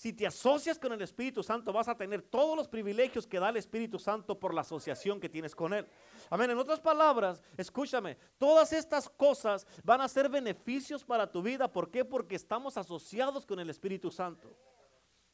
[0.00, 3.50] si te asocias con el Espíritu Santo, vas a tener todos los privilegios que da
[3.50, 5.86] el Espíritu Santo por la asociación que tienes con Él.
[6.30, 6.50] Amén.
[6.50, 11.70] En otras palabras, escúchame, todas estas cosas van a ser beneficios para tu vida.
[11.70, 12.02] ¿Por qué?
[12.02, 14.56] Porque estamos asociados con el Espíritu Santo.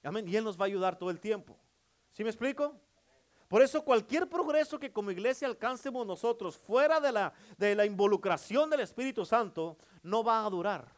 [0.03, 0.27] Amén.
[0.27, 1.57] Y Él nos va a ayudar todo el tiempo.
[2.11, 2.75] ¿Sí me explico?
[3.47, 8.69] Por eso cualquier progreso que como iglesia alcancemos nosotros fuera de la, de la involucración
[8.69, 10.93] del Espíritu Santo, no va a durar.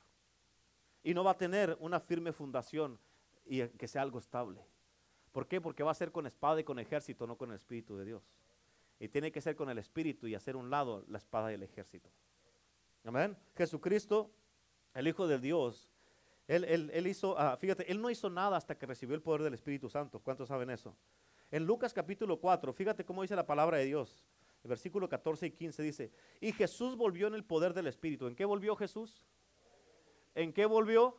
[1.03, 2.99] Y no va a tener una firme fundación
[3.49, 4.61] y que sea algo estable.
[5.33, 5.61] ¿Por qué?
[5.61, 8.23] Porque va a ser con espada y con ejército, no con el Espíritu de Dios.
[8.99, 11.63] Y tiene que ser con el Espíritu y hacer un lado la espada y el
[11.63, 12.11] ejército.
[13.05, 13.37] Amén.
[13.57, 14.31] Jesucristo,
[14.95, 15.91] el Hijo de Dios,
[16.49, 19.43] él, él- él hizo, ah, fíjate, él no hizo nada hasta que recibió el poder
[19.43, 20.19] del Espíritu Santo.
[20.19, 20.97] ¿Cuántos saben eso?
[21.51, 24.25] En Lucas capítulo 4, fíjate cómo dice la palabra de Dios.
[24.65, 28.27] El versículo 14 y 15 dice, y Jesús volvió en el poder del Espíritu.
[28.27, 29.25] ¿En qué volvió Jesús?
[30.35, 31.17] ¿En qué volvió?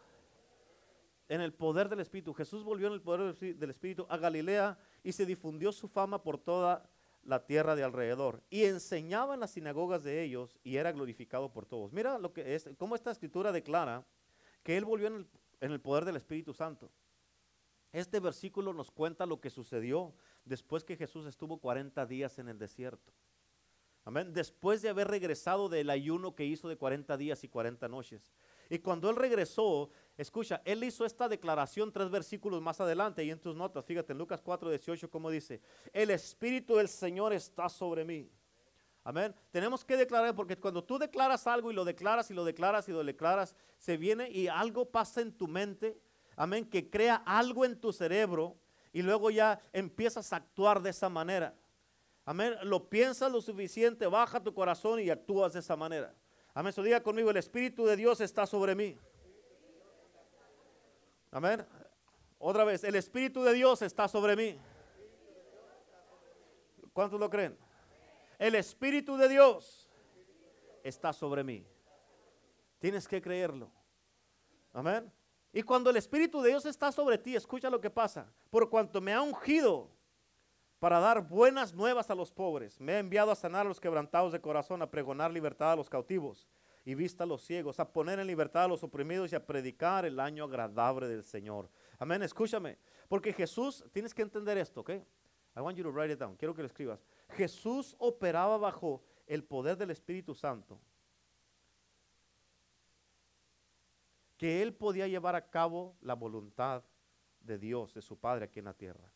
[1.29, 2.33] En el poder del Espíritu.
[2.33, 5.87] Jesús volvió en el poder del Espí- del Espíritu a Galilea y se difundió su
[5.87, 6.89] fama por toda
[7.23, 8.41] la tierra de alrededor.
[8.49, 11.93] Y enseñaba en las sinagogas de ellos y era glorificado por todos.
[11.93, 14.05] Mira lo que es, cómo esta escritura declara
[14.63, 15.27] que él volvió en el,
[15.61, 16.91] en el poder del Espíritu Santo.
[17.91, 20.13] Este versículo nos cuenta lo que sucedió
[20.45, 23.13] después que Jesús estuvo 40 días en el desierto.
[24.05, 24.33] Amén.
[24.33, 28.31] Después de haber regresado del ayuno que hizo de 40 días y 40 noches.
[28.69, 29.89] Y cuando él regresó,
[30.21, 34.17] escucha, él hizo esta declaración tres versículos más adelante y en tus notas, fíjate, en
[34.17, 35.61] Lucas 4, 18, como dice,
[35.93, 38.29] el Espíritu del Señor está sobre mí.
[39.03, 39.33] Amén.
[39.49, 42.91] Tenemos que declarar, porque cuando tú declaras algo y lo declaras y lo declaras y
[42.91, 45.97] lo declaras, se viene y algo pasa en tu mente,
[46.35, 48.57] amén, que crea algo en tu cerebro
[48.91, 51.55] y luego ya empiezas a actuar de esa manera.
[52.25, 52.55] Amén.
[52.63, 56.13] Lo piensas lo suficiente, baja tu corazón y actúas de esa manera.
[56.53, 56.73] Amén.
[56.73, 58.97] So diga conmigo, el Espíritu de Dios está sobre mí.
[61.31, 61.65] Amén.
[62.39, 64.57] Otra vez, el Espíritu de Dios está sobre mí.
[66.93, 67.57] ¿Cuántos lo creen?
[68.39, 69.89] El Espíritu de Dios
[70.83, 71.65] está sobre mí.
[72.79, 73.69] Tienes que creerlo.
[74.73, 75.11] Amén.
[75.51, 78.31] Y cuando el Espíritu de Dios está sobre ti, escucha lo que pasa.
[78.49, 79.91] Por cuanto me ha ungido
[80.79, 84.31] para dar buenas nuevas a los pobres, me ha enviado a sanar a los quebrantados
[84.31, 86.47] de corazón, a pregonar libertad a los cautivos
[86.85, 90.05] y vista a los ciegos, a poner en libertad a los oprimidos y a predicar
[90.05, 91.69] el año agradable del Señor.
[91.97, 92.23] Amén.
[92.23, 92.77] Escúchame.
[93.07, 94.91] Porque Jesús, tienes que entender esto, ¿ok?
[95.55, 96.35] I want you to write it down.
[96.35, 97.03] Quiero que lo escribas.
[97.29, 100.79] Jesús operaba bajo el poder del Espíritu Santo.
[104.37, 106.83] Que él podía llevar a cabo la voluntad
[107.41, 109.11] de Dios, de su Padre aquí en la tierra.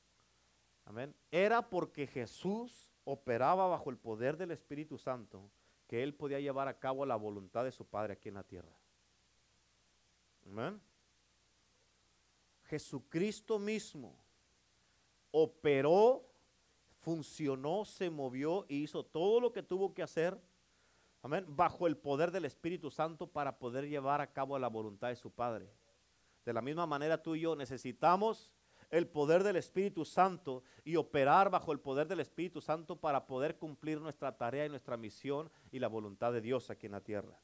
[0.86, 1.16] Amén.
[1.32, 5.50] Era porque Jesús operaba bajo el poder del Espíritu Santo
[5.94, 8.76] que él podía llevar a cabo la voluntad de su Padre aquí en la tierra.
[10.44, 10.82] Amén.
[12.64, 14.18] Jesucristo mismo
[15.30, 16.28] operó,
[16.98, 20.42] funcionó, se movió y hizo todo lo que tuvo que hacer,
[21.22, 25.16] amén, bajo el poder del Espíritu Santo para poder llevar a cabo la voluntad de
[25.16, 25.72] su Padre.
[26.44, 28.52] De la misma manera tú y yo necesitamos
[28.94, 33.58] el poder del Espíritu Santo y operar bajo el poder del Espíritu Santo para poder
[33.58, 37.40] cumplir nuestra tarea y nuestra misión y la voluntad de Dios aquí en la tierra.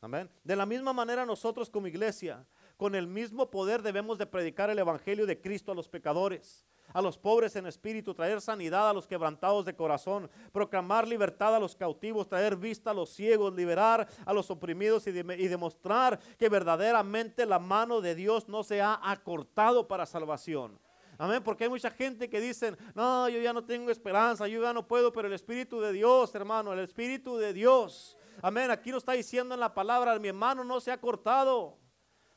[0.00, 0.30] Amén.
[0.42, 2.46] De la misma manera nosotros como iglesia,
[2.78, 7.02] con el mismo poder debemos de predicar el Evangelio de Cristo a los pecadores, a
[7.02, 11.74] los pobres en espíritu, traer sanidad a los quebrantados de corazón, proclamar libertad a los
[11.74, 16.48] cautivos, traer vista a los ciegos, liberar a los oprimidos y, de- y demostrar que
[16.48, 20.78] verdaderamente la mano de Dios no se ha acortado para salvación.
[21.16, 24.72] Amén, porque hay mucha gente que dicen, no, yo ya no tengo esperanza, yo ya
[24.72, 28.16] no puedo, pero el Espíritu de Dios, hermano, el Espíritu de Dios.
[28.42, 31.78] Amén, aquí lo está diciendo en la palabra, mi hermano no se ha cortado.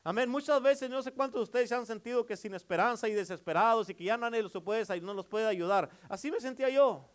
[0.08, 3.14] Amén, muchas veces no sé cuántos de ustedes se han sentido que sin esperanza y
[3.14, 5.90] desesperados y que ya nadie los puede, no los puede ayudar.
[6.08, 7.12] Así me sentía yo.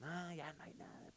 [0.00, 1.12] No, ya no hay nada.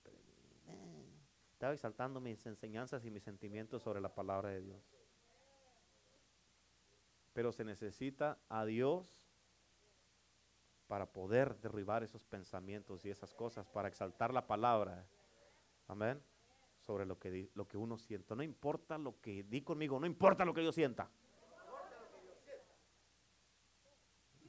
[1.53, 4.83] Estaba exaltando mis enseñanzas y mis sentimientos sobre la palabra de Dios.
[7.33, 9.07] Pero se necesita a Dios
[10.85, 15.07] para poder derribar esos pensamientos y esas cosas, para exaltar la palabra.
[15.87, 16.21] Amén.
[16.85, 18.35] Sobre lo que, lo que uno sienta.
[18.35, 21.09] No importa lo que di conmigo, no importa lo que yo sienta.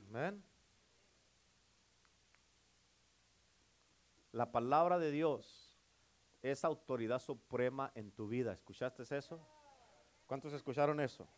[0.08, 0.42] Amén.
[4.32, 5.78] La palabra de Dios
[6.42, 8.52] es autoridad suprema en tu vida.
[8.52, 9.40] ¿Escuchaste eso?
[10.26, 11.28] ¿Cuántos escucharon eso?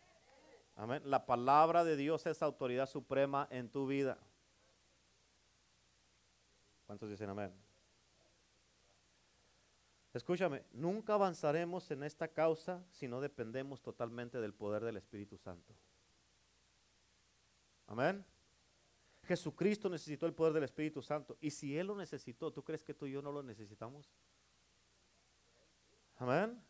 [0.76, 1.02] Amén.
[1.04, 4.18] La palabra de Dios es autoridad suprema en tu vida.
[6.86, 7.65] ¿Cuántos dicen amén?
[10.16, 15.74] Escúchame, nunca avanzaremos en esta causa si no dependemos totalmente del poder del Espíritu Santo.
[17.86, 18.24] Amén.
[19.24, 21.36] Jesucristo necesitó el poder del Espíritu Santo.
[21.40, 24.10] Y si Él lo necesitó, ¿tú crees que tú y yo no lo necesitamos?
[26.16, 26.62] Amén.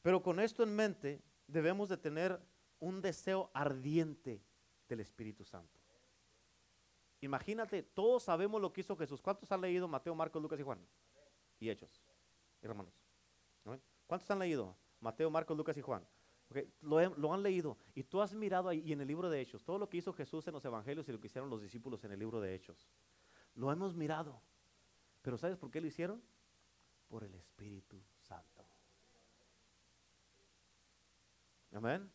[0.00, 2.40] Pero con esto en mente, debemos de tener
[2.80, 4.42] un deseo ardiente
[4.88, 5.78] del Espíritu Santo.
[7.20, 9.20] Imagínate, todos sabemos lo que hizo Jesús.
[9.20, 10.80] ¿Cuántos han leído Mateo, Marcos, Lucas y Juan?
[11.60, 12.02] Y Hechos,
[12.68, 12.94] hermanos.
[14.06, 16.06] ¿Cuántos han leído Mateo, Marcos, Lucas y Juan?
[16.82, 19.78] lo, han leído y tú has mirado ahí y en el libro de Hechos, todo
[19.78, 22.18] lo que hizo Jesús en los evangelios y lo que hicieron los discípulos en el
[22.18, 22.90] libro de Hechos.
[23.54, 24.42] Lo hemos mirado.
[25.22, 26.22] Pero ¿sabes por qué lo hicieron?
[27.08, 28.66] Por el Espíritu Santo.
[31.72, 32.10] Amén.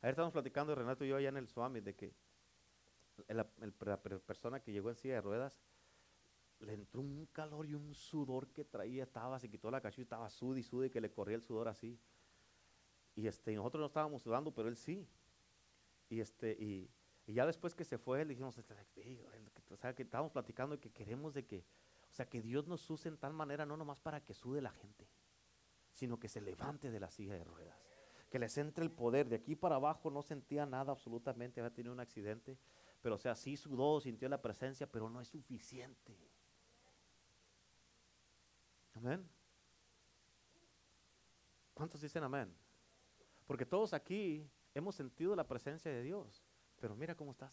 [0.00, 2.14] Ayer estábamos platicando Renato y yo allá en el Swami de que
[3.28, 5.60] la, persona que llegó en silla de ruedas
[6.60, 10.30] le entró un calor y un sudor que traía, estaba, se quitó la cachucha, estaba
[10.30, 11.98] sud y que le corría el sudor así.
[13.14, 15.08] Y este, nosotros no estábamos sudando, pero él sí.
[16.08, 16.90] Y este, y,
[17.26, 18.74] ya después que se fue, le dijimos, este,
[19.70, 21.64] o sea, que estábamos platicando y que queremos de que,
[22.10, 24.70] o sea, que Dios nos use en tal manera, no nomás para que sude la
[24.70, 25.06] gente,
[25.92, 27.78] sino que se levante de la silla de ruedas.
[28.30, 29.28] Que les entre el poder.
[29.28, 32.58] De aquí para abajo no sentía nada absolutamente, había tenido un accidente.
[33.00, 36.16] Pero o sea, sí sudó, sintió la presencia, pero no es suficiente.
[38.98, 39.24] Amén.
[41.72, 42.52] ¿Cuántos dicen amén?
[43.46, 46.42] Porque todos aquí hemos sentido la presencia de Dios.
[46.80, 47.52] Pero mira cómo estás.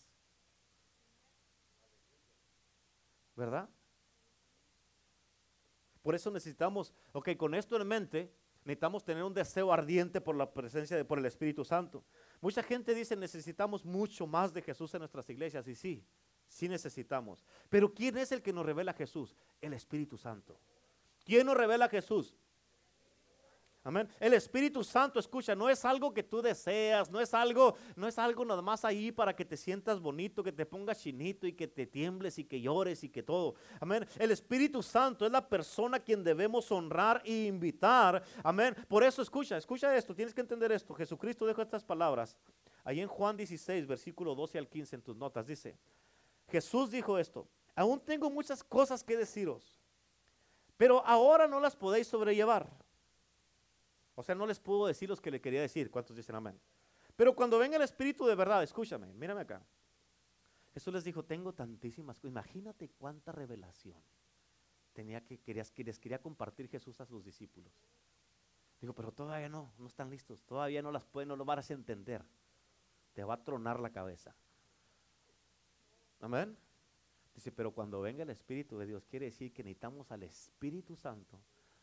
[3.36, 3.70] ¿Verdad?
[6.02, 10.52] Por eso necesitamos, ok, con esto en mente, necesitamos tener un deseo ardiente por la
[10.52, 12.04] presencia de, por el Espíritu Santo.
[12.42, 16.04] Mucha gente dice necesitamos mucho más de Jesús en nuestras iglesias y sí,
[16.48, 17.46] sí necesitamos.
[17.70, 19.36] Pero ¿quién es el que nos revela Jesús?
[19.62, 20.60] El Espíritu Santo.
[21.26, 22.36] ¿Quién nos revela a Jesús?
[23.84, 24.10] Amén.
[24.20, 28.18] El Espíritu Santo, escucha, no es algo que tú deseas, no es algo, no es
[28.18, 31.68] algo nada más ahí para que te sientas bonito, que te pongas chinito y que
[31.68, 33.54] te tiembles y que llores y que todo.
[33.80, 34.08] Amén.
[34.18, 38.24] El Espíritu Santo es la persona a quien debemos honrar e invitar.
[38.44, 38.76] Amén.
[38.88, 40.96] Por eso escucha, escucha esto, tienes que entender esto.
[40.96, 42.36] Jesucristo dejó estas palabras
[42.84, 45.46] ahí en Juan 16, versículo 12 al 15 en tus notas.
[45.46, 45.78] Dice,
[46.48, 49.75] Jesús dijo esto, aún tengo muchas cosas que deciros,
[50.78, 52.70] pero ahora no las podéis sobrellevar.
[54.16, 55.92] O sea, no les puedo decir los que le quería decir.
[55.92, 56.60] ¿Cuántos dicen amén?
[57.16, 59.62] Pero cuando venga el Espíritu de verdad, escúchame, mírame acá.
[60.74, 62.32] Jesús les dijo, tengo tantísimas cosas.
[62.32, 64.02] Imagínate cuánta revelación
[64.94, 67.74] tenía que, querías, que les quería compartir Jesús a sus discípulos.
[68.82, 70.44] Digo, pero todavía no, no están listos.
[70.44, 72.24] Todavía no las pueden, no lo vas a entender.
[73.14, 74.36] Te va a tronar la cabeza.
[76.20, 76.58] Amén.
[77.36, 81.42] Dice, pero cuando venga el Espíritu de Dios, quiere decir que necesitamos al Espíritu Santo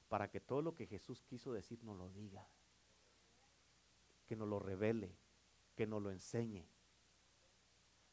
[0.09, 2.49] para que todo lo que Jesús quiso decir nos lo diga,
[4.27, 5.15] que nos lo revele,
[5.75, 6.67] que nos lo enseñe.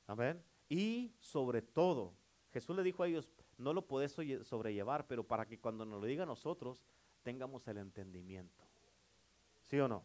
[0.07, 0.43] Amén.
[0.67, 2.13] Y sobre todo,
[2.51, 6.07] Jesús le dijo a ellos, no lo podés sobrellevar, pero para que cuando nos lo
[6.07, 6.83] diga a nosotros,
[7.23, 8.65] tengamos el entendimiento.
[9.63, 10.03] ¿Sí o no?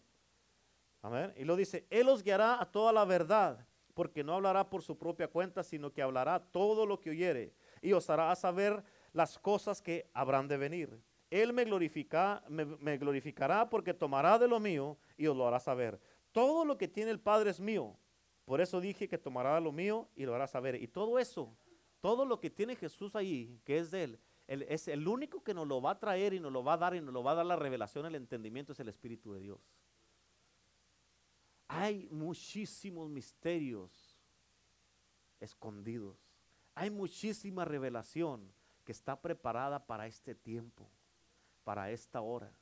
[1.02, 1.32] Amén.
[1.36, 4.98] Y lo dice, Él os guiará a toda la verdad, porque no hablará por su
[4.98, 9.80] propia cuenta, sino que hablará todo lo que oyere y os hará saber las cosas
[9.80, 11.00] que habrán de venir.
[11.30, 16.00] Él me, glorifica, me, glorificará porque tomará de lo mío y os lo hará saber.
[16.32, 17.96] Todo lo que tiene el Padre es mío.
[18.44, 20.80] Por eso dije que tomará de lo mío y lo hará saber.
[20.82, 21.56] Y todo eso,
[22.00, 25.66] todo lo que tiene Jesús ahí, que es de Él, es el único que nos
[25.66, 27.36] lo va a traer y nos lo va a dar y nos lo va a
[27.36, 29.58] dar la revelación, el entendimiento, es el Espíritu de Dios.
[31.68, 34.18] Hay muchísimos misterios
[35.40, 36.18] escondidos.
[36.74, 38.52] Hay muchísima revelación
[38.84, 40.90] que está preparada para este tiempo
[41.64, 42.52] para esta hora.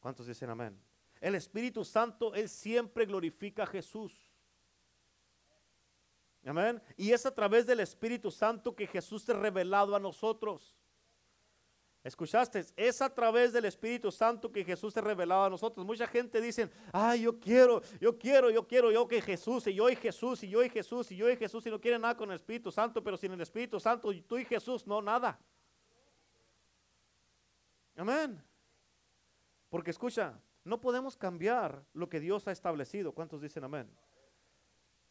[0.00, 0.78] ¿Cuántos dicen amén?
[1.20, 4.28] El Espíritu Santo, Él siempre glorifica a Jesús.
[6.44, 6.82] Amén.
[6.96, 10.76] Y es a través del Espíritu Santo que Jesús ha revelado a nosotros.
[12.04, 12.64] ¿Escuchaste?
[12.76, 15.86] Es a través del Espíritu Santo que Jesús se ha revelado a nosotros.
[15.86, 19.88] Mucha gente dice, ay, yo quiero, yo quiero, yo quiero, yo que Jesús, y yo
[19.88, 22.28] y Jesús, y yo y Jesús, y yo y Jesús, y no quieren nada con
[22.30, 25.38] el Espíritu Santo, pero sin el Espíritu Santo, tú y Jesús, no, nada.
[27.96, 28.42] Amén.
[29.68, 33.12] Porque escucha, no podemos cambiar lo que Dios ha establecido.
[33.12, 33.88] ¿Cuántos dicen amén?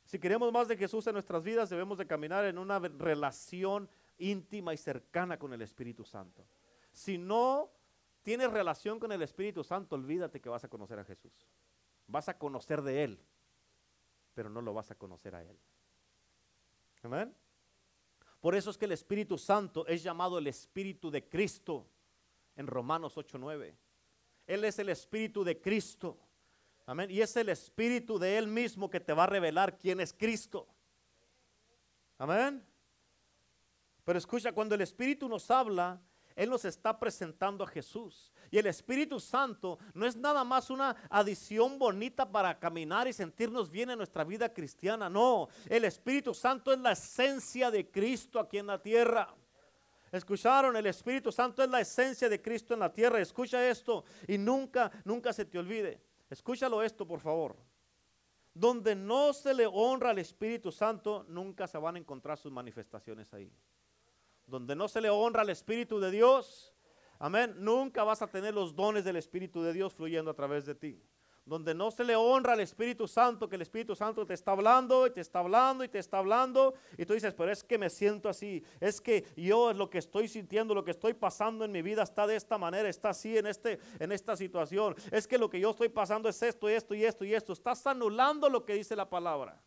[0.03, 4.73] Si queremos más de Jesús en nuestras vidas, debemos de caminar en una relación íntima
[4.73, 6.45] y cercana con el Espíritu Santo.
[6.91, 7.71] Si no
[8.21, 11.31] tienes relación con el Espíritu Santo, olvídate que vas a conocer a Jesús.
[12.07, 13.19] Vas a conocer de Él.
[14.33, 15.59] pero no lo vas a conocer a Él.
[17.03, 17.35] Amén.
[18.39, 21.85] Por eso es que el Espíritu Santo es llamado el Espíritu de Cristo
[22.55, 23.75] en Romanos 8:9.
[24.47, 26.17] Él es el Espíritu de Cristo.
[26.85, 27.11] Amén.
[27.11, 30.67] Y es el Espíritu de Él mismo que te va a revelar quién es Cristo.
[32.17, 32.65] Amén.
[34.03, 36.01] Pero escucha, cuando el Espíritu nos habla,
[36.41, 38.33] Él nos está presentando a Jesús.
[38.49, 43.69] Y el Espíritu Santo no es nada más una adición bonita para caminar y sentirnos
[43.69, 45.07] bien en nuestra vida cristiana.
[45.07, 49.31] No, el Espíritu Santo es la esencia de Cristo aquí en la tierra.
[50.11, 53.21] Escucharon, el Espíritu Santo es la esencia de Cristo en la tierra.
[53.21, 56.01] Escucha esto y nunca, nunca se te olvide.
[56.27, 57.55] Escúchalo esto, por favor.
[58.51, 63.31] Donde no se le honra al Espíritu Santo, nunca se van a encontrar sus manifestaciones
[63.31, 63.53] ahí.
[64.51, 66.73] Donde no se le honra al Espíritu de Dios,
[67.19, 70.75] amén, nunca vas a tener los dones del Espíritu de Dios fluyendo a través de
[70.75, 71.01] ti.
[71.45, 75.07] Donde no se le honra al Espíritu Santo, que el Espíritu Santo te está hablando
[75.07, 77.89] y te está hablando y te está hablando, y tú dices, pero es que me
[77.89, 81.71] siento así, es que yo es lo que estoy sintiendo, lo que estoy pasando en
[81.71, 85.37] mi vida está de esta manera, está así en, este, en esta situación, es que
[85.37, 88.49] lo que yo estoy pasando es esto y esto y esto y esto, estás anulando
[88.49, 89.63] lo que dice la palabra.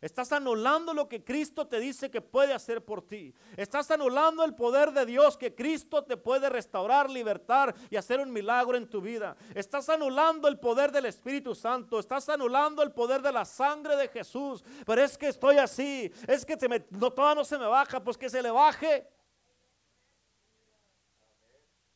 [0.00, 3.34] Estás anulando lo que Cristo te dice que puede hacer por ti.
[3.54, 8.32] Estás anulando el poder de Dios que Cristo te puede restaurar, libertar y hacer un
[8.32, 9.36] milagro en tu vida.
[9.54, 11.98] Estás anulando el poder del Espíritu Santo.
[11.98, 14.64] Estás anulando el poder de la sangre de Jesús.
[14.86, 16.10] Pero es que estoy así.
[16.26, 16.56] Es que
[16.90, 18.02] no, todavía no se me baja.
[18.02, 19.06] Pues que se le baje.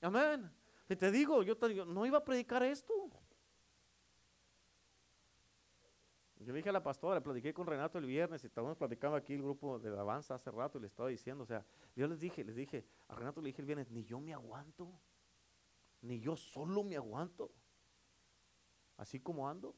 [0.03, 0.53] Amén.
[0.91, 2.93] Y te digo, yo te digo, no iba a predicar esto.
[6.45, 9.79] Yo dije a la pastora, platiqué con Renato el viernes estábamos platicando aquí el grupo
[9.79, 11.65] de alabanza hace rato y le estaba diciendo, o sea,
[11.97, 14.93] yo les dije, les dije, a Renato le dije el viernes, ni yo me aguanto,
[16.03, 17.51] ni yo solo me aguanto,
[18.99, 19.75] así como ando.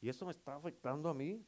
[0.00, 1.44] Y eso me está afectando a mí,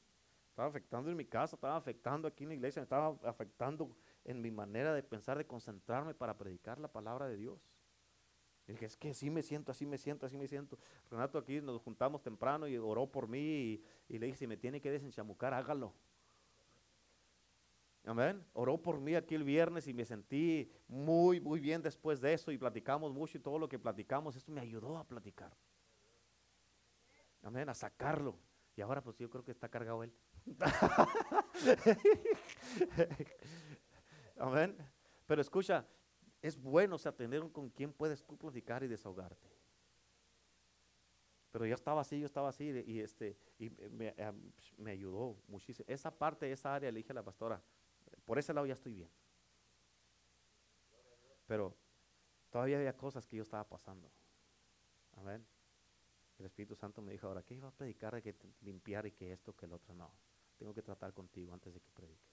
[0.51, 4.41] estaba afectando en mi casa, estaba afectando aquí en la iglesia, me estaba afectando en
[4.41, 7.59] mi manera de pensar, de concentrarme para predicar la palabra de Dios.
[8.71, 10.79] Y dije, es que así me siento, así me siento, así me siento.
[11.11, 14.81] Renato aquí nos juntamos temprano y oró por mí y, le dije, si me tiene
[14.81, 15.93] que desenchamucar, hágalo.
[18.05, 18.47] Amén.
[18.53, 22.53] Oró por mí aquí el viernes y me sentí muy, muy bien después de eso
[22.53, 25.53] y platicamos mucho y todo lo que platicamos, esto me ayudó a platicar.
[27.43, 28.39] Amén, a sacarlo.
[28.77, 30.15] Y ahora pues yo creo que está cargado él.
[34.39, 34.77] Amén.
[35.27, 35.85] Pero escucha,
[36.43, 39.49] es bueno, o sea, tener con quien puedes tú platicar y desahogarte.
[41.51, 44.33] Pero yo estaba así, yo estaba así y, este, y me, eh,
[44.77, 45.85] me, ayudó muchísimo.
[45.89, 47.61] Esa parte, esa área, le dije a la pastora,
[48.25, 49.11] por ese lado ya estoy bien.
[51.47, 51.75] Pero
[52.51, 54.09] todavía había cosas que yo estaba pasando.
[55.17, 55.45] Amén.
[56.39, 59.33] El Espíritu Santo me dijo, ahora, ¿qué iba a predicar de que limpiar y que
[59.33, 59.93] esto, que el otro?
[59.93, 60.11] No,
[60.57, 62.30] tengo que tratar contigo antes de que prediques.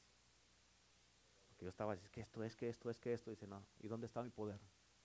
[1.58, 3.32] Que yo estaba, es que esto, es que esto, es que esto.
[3.32, 4.60] Dice, no, ¿y dónde está mi poder?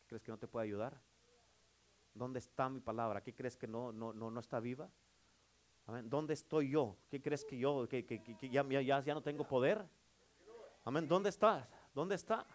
[0.06, 1.00] ¿Crees que no te puede ayudar?
[2.14, 3.22] ¿Dónde está mi palabra?
[3.22, 4.90] ¿Qué crees que no, no, no, no está viva?
[5.86, 6.08] Amén.
[6.08, 6.96] ¿Dónde estoy yo?
[7.08, 9.84] ¿Qué crees que yo, que, que, que ya, ya, ya, no tengo poder?
[10.84, 11.08] Amén.
[11.08, 11.66] ¿Dónde estás?
[11.94, 12.46] ¿Dónde está?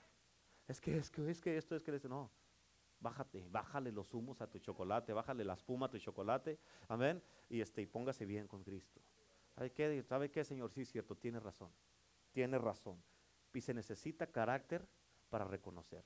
[0.67, 2.29] Es que, es que, es que esto es que dice, no,
[2.99, 7.61] bájate, bájale los humos a tu chocolate, bájale la espuma a tu chocolate, amén, y
[7.61, 9.01] este, y póngase bien con Cristo.
[9.55, 10.03] ¿Sabe qué?
[10.03, 10.71] ¿Sabe qué, Señor?
[10.71, 11.71] Sí, cierto, tiene razón,
[12.31, 13.01] tiene razón.
[13.53, 14.87] Y se necesita carácter
[15.29, 16.03] para reconocer.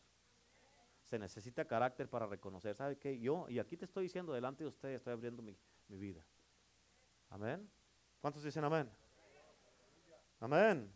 [1.10, 2.76] Se necesita carácter para reconocer.
[2.76, 3.20] ¿Sabe qué?
[3.20, 5.58] Yo, y aquí te estoy diciendo delante de ustedes, estoy abriendo mi,
[5.90, 6.26] vida.
[7.30, 7.70] Amén.
[8.22, 8.90] ¿Cuántos dicen amén?
[10.40, 10.90] Amén.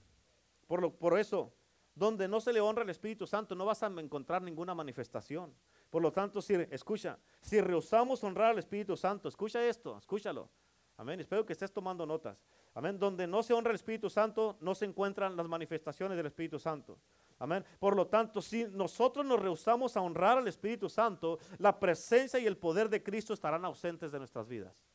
[0.67, 1.53] Por, lo, por eso,
[1.93, 5.53] donde no se le honra al Espíritu Santo, no vas a encontrar ninguna manifestación.
[5.89, 10.49] Por lo tanto, si, escucha, si rehusamos honrar al Espíritu Santo, escucha esto, escúchalo.
[10.97, 11.19] Amén.
[11.19, 12.38] Espero que estés tomando notas.
[12.75, 12.99] Amén.
[12.99, 16.99] Donde no se honra el Espíritu Santo, no se encuentran las manifestaciones del Espíritu Santo.
[17.39, 17.65] Amén.
[17.79, 22.45] Por lo tanto, si nosotros nos rehusamos a honrar al Espíritu Santo, la presencia y
[22.45, 24.85] el poder de Cristo estarán ausentes de nuestras vidas.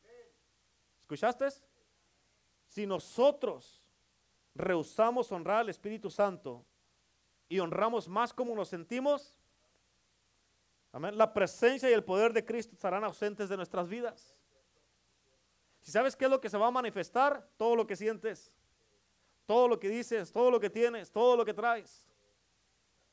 [1.03, 1.49] ¿Escuchaste?
[2.69, 3.83] Si nosotros
[4.55, 6.65] rehusamos honrar al Espíritu Santo
[7.49, 9.37] y honramos más como nos sentimos,
[10.93, 14.37] amén, la presencia y el poder de Cristo estarán ausentes de nuestras vidas.
[15.81, 18.53] Si sabes qué es lo que se va a manifestar, todo lo que sientes,
[19.47, 22.07] todo lo que dices, todo lo que tienes, todo lo que traes.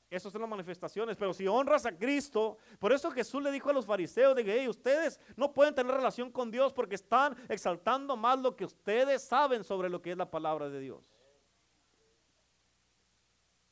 [0.09, 1.18] Esas son las manifestaciones.
[1.18, 4.70] Pero si honras a Cristo, por eso Jesús le dijo a los fariseos de que
[4.70, 9.63] ustedes no pueden tener relación con Dios porque están exaltando más lo que ustedes saben
[9.63, 11.13] sobre lo que es la palabra de Dios.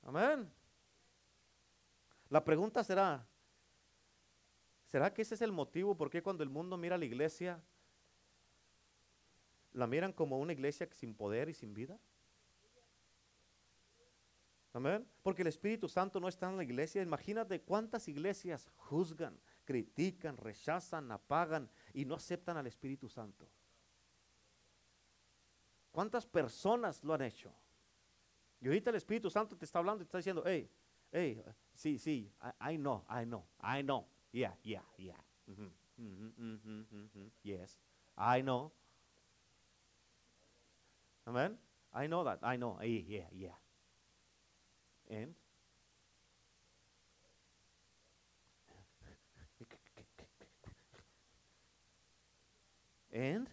[0.04, 0.52] Amén.
[2.30, 3.26] La pregunta será,
[4.86, 7.62] ¿será que ese es el motivo por qué cuando el mundo mira a la iglesia
[9.76, 12.00] la miran como una iglesia sin poder y sin vida.
[14.74, 15.08] Amén.
[15.22, 17.02] Porque el Espíritu Santo no está en la iglesia.
[17.02, 23.50] Imagínate cuántas iglesias juzgan, critican, rechazan, apagan y no aceptan al Espíritu Santo.
[25.92, 27.54] ¿Cuántas personas lo han hecho?
[28.60, 30.70] Y ahorita el Espíritu Santo te está hablando y te está diciendo, hey,
[31.12, 31.42] hey,
[31.74, 34.08] sí, sí, I, know, I know, I know.
[34.32, 35.16] Yeah, yeah, yeah.
[37.44, 37.80] yes,
[38.18, 38.74] I know.
[41.28, 41.58] Amen.
[41.94, 42.40] I know that.
[42.44, 42.78] I know.
[42.82, 43.50] Yeah, yeah.
[45.10, 45.36] And
[53.14, 53.48] and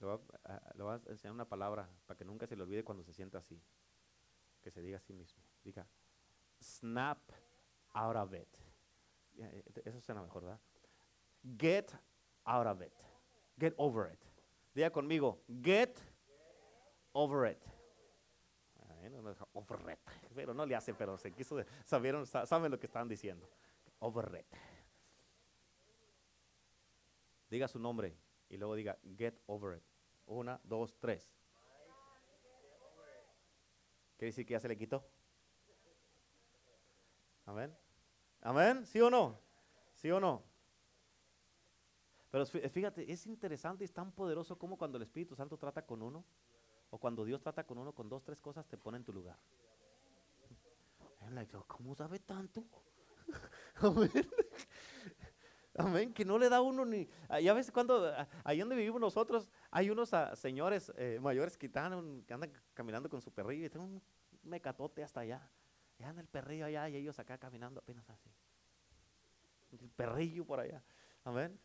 [0.00, 2.82] le voy, a, le voy, a, enseñar una palabra para que nunca se le olvide
[2.82, 3.62] cuando se sienta así.
[4.62, 5.42] Que se diga a sí mismo.
[5.62, 5.86] Diga,
[6.60, 7.18] snap
[7.94, 8.48] out of it.
[9.38, 10.60] Eh, eso suena mejor, ¿verdad?
[11.58, 11.92] Get
[12.44, 12.92] out of it.
[13.60, 14.18] Get over it.
[14.74, 15.98] Diga conmigo, get
[17.12, 17.62] over it.
[19.52, 19.98] Over it.
[20.34, 23.46] Pero no le hace, pero se quiso, sabieron, saben lo que están diciendo.
[23.98, 24.46] Over it.
[27.50, 28.16] Diga su nombre
[28.48, 29.84] y luego diga, get over it.
[30.26, 31.30] Una, dos, tres.
[34.16, 35.04] ¿Quiere decir que ya se le quitó?
[37.44, 37.76] Amén.
[38.40, 38.86] Amén.
[38.86, 39.38] ¿Sí o no?
[39.94, 40.49] ¿Sí o no?
[42.30, 46.00] Pero fíjate, es interesante y es tan poderoso como cuando el Espíritu Santo trata con
[46.02, 46.24] uno,
[46.90, 49.36] o cuando Dios trata con uno con dos, tres cosas, te pone en tu lugar.
[51.66, 52.64] ¿Cómo sabe tanto?
[55.74, 56.12] Amén.
[56.12, 57.08] Que no le da uno ni.
[57.42, 58.12] Ya ves cuando,
[58.44, 63.08] ahí donde vivimos nosotros, hay unos ah, señores eh, mayores que, están, que andan caminando
[63.08, 64.02] con su perrillo y tienen un
[64.42, 65.48] mecatote hasta allá.
[65.98, 68.30] Y anda el perrillo allá y ellos acá caminando apenas así.
[69.72, 70.82] El perrillo por allá.
[71.24, 71.58] Amén.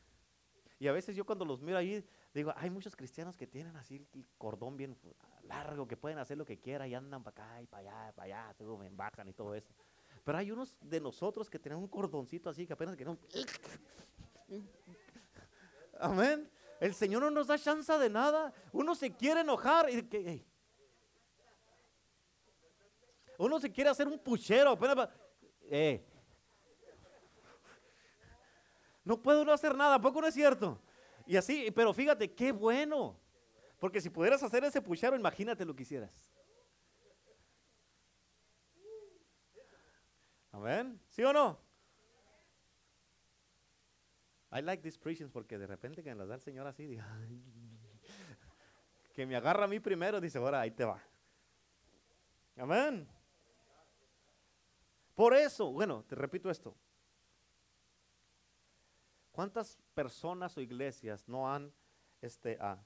[0.77, 4.05] Y a veces yo cuando los miro ahí, digo, hay muchos cristianos que tienen así
[4.13, 4.97] el cordón bien
[5.43, 8.49] largo, que pueden hacer lo que quieran y andan para acá y para allá, para
[8.49, 9.73] allá, me bajan y todo eso.
[10.23, 13.17] Pero hay unos de nosotros que tienen un cordoncito así que apenas que no.
[15.99, 16.49] Amén.
[16.79, 18.53] El Señor no nos da chance de nada.
[18.73, 20.45] Uno se quiere enojar y que,
[23.37, 24.71] uno se quiere hacer un puchero.
[24.71, 25.09] Apenas,
[25.69, 26.05] eh,
[29.05, 30.81] no puedo no hacer nada, poco no es cierto?
[31.25, 33.17] Y así, pero fíjate, qué bueno.
[33.79, 36.33] Porque si pudieras hacer ese puchero, imagínate lo que hicieras.
[40.51, 40.99] Amén.
[41.09, 41.59] ¿Sí o no?
[44.51, 46.97] I like these preachings porque de repente que me las da el Señor así,
[49.13, 51.01] que me agarra a mí primero, dice, ahora ahí te va.
[52.57, 53.07] Amén.
[55.13, 56.75] Por eso, bueno, te repito esto.
[59.35, 61.69] ¿Cuántas personas o iglesias no han
[62.21, 62.81] este, ah,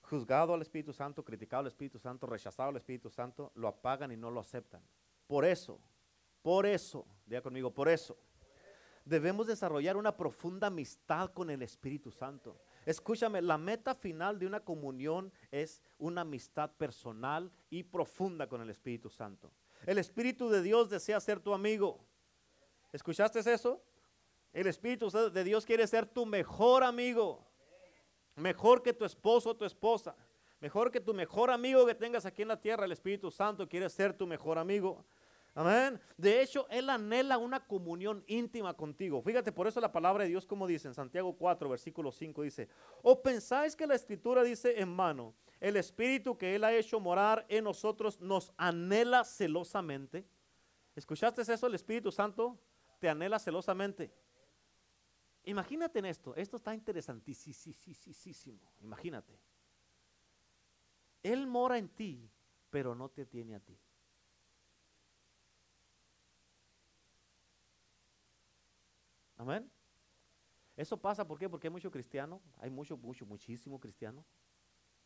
[0.00, 4.16] juzgado al Espíritu Santo, criticado al Espíritu Santo, rechazado al Espíritu Santo, lo apagan y
[4.16, 4.80] no lo aceptan?
[5.26, 5.78] Por eso,
[6.40, 8.16] por eso, diga conmigo, por eso,
[9.04, 12.58] debemos desarrollar una profunda amistad con el Espíritu Santo.
[12.86, 18.70] Escúchame, la meta final de una comunión es una amistad personal y profunda con el
[18.70, 19.52] Espíritu Santo.
[19.84, 22.02] El Espíritu de Dios desea ser tu amigo.
[22.94, 23.82] ¿Escuchaste eso?
[24.54, 27.44] El Espíritu de Dios quiere ser tu mejor amigo.
[28.36, 30.14] Mejor que tu esposo o tu esposa.
[30.60, 32.84] Mejor que tu mejor amigo que tengas aquí en la tierra.
[32.84, 35.04] El Espíritu Santo quiere ser tu mejor amigo.
[35.56, 36.00] Amén.
[36.16, 39.20] De hecho, Él anhela una comunión íntima contigo.
[39.22, 42.68] Fíjate, por eso la palabra de Dios, como dice en Santiago 4, versículo 5, dice,
[43.02, 47.44] o pensáis que la escritura dice en mano, el Espíritu que Él ha hecho morar
[47.48, 50.24] en nosotros nos anhela celosamente.
[50.94, 51.66] ¿Escuchaste eso?
[51.66, 52.56] El Espíritu Santo
[53.00, 54.12] te anhela celosamente.
[55.44, 59.38] Imagínate en esto, esto está interesantísimo, imagínate.
[61.22, 62.30] Él mora en ti,
[62.70, 63.78] pero no te tiene a ti.
[69.36, 69.70] Amén.
[70.76, 71.48] Eso pasa, ¿por qué?
[71.48, 74.24] Porque hay mucho cristiano, hay mucho, mucho, muchísimo cristiano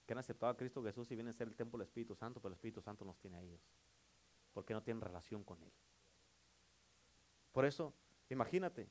[0.07, 2.41] que han aceptado a Cristo Jesús y vienen a ser el templo del Espíritu Santo,
[2.41, 3.61] pero el Espíritu Santo nos tiene a ellos,
[4.55, 5.73] porque no tienen relación con Él.
[7.53, 7.93] Por eso,
[8.31, 8.89] imagínate,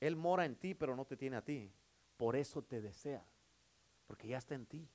[0.00, 1.70] él mora en ti, pero no te tiene a ti.
[2.16, 3.24] Por eso te desea,
[4.06, 4.88] porque ya está en ti.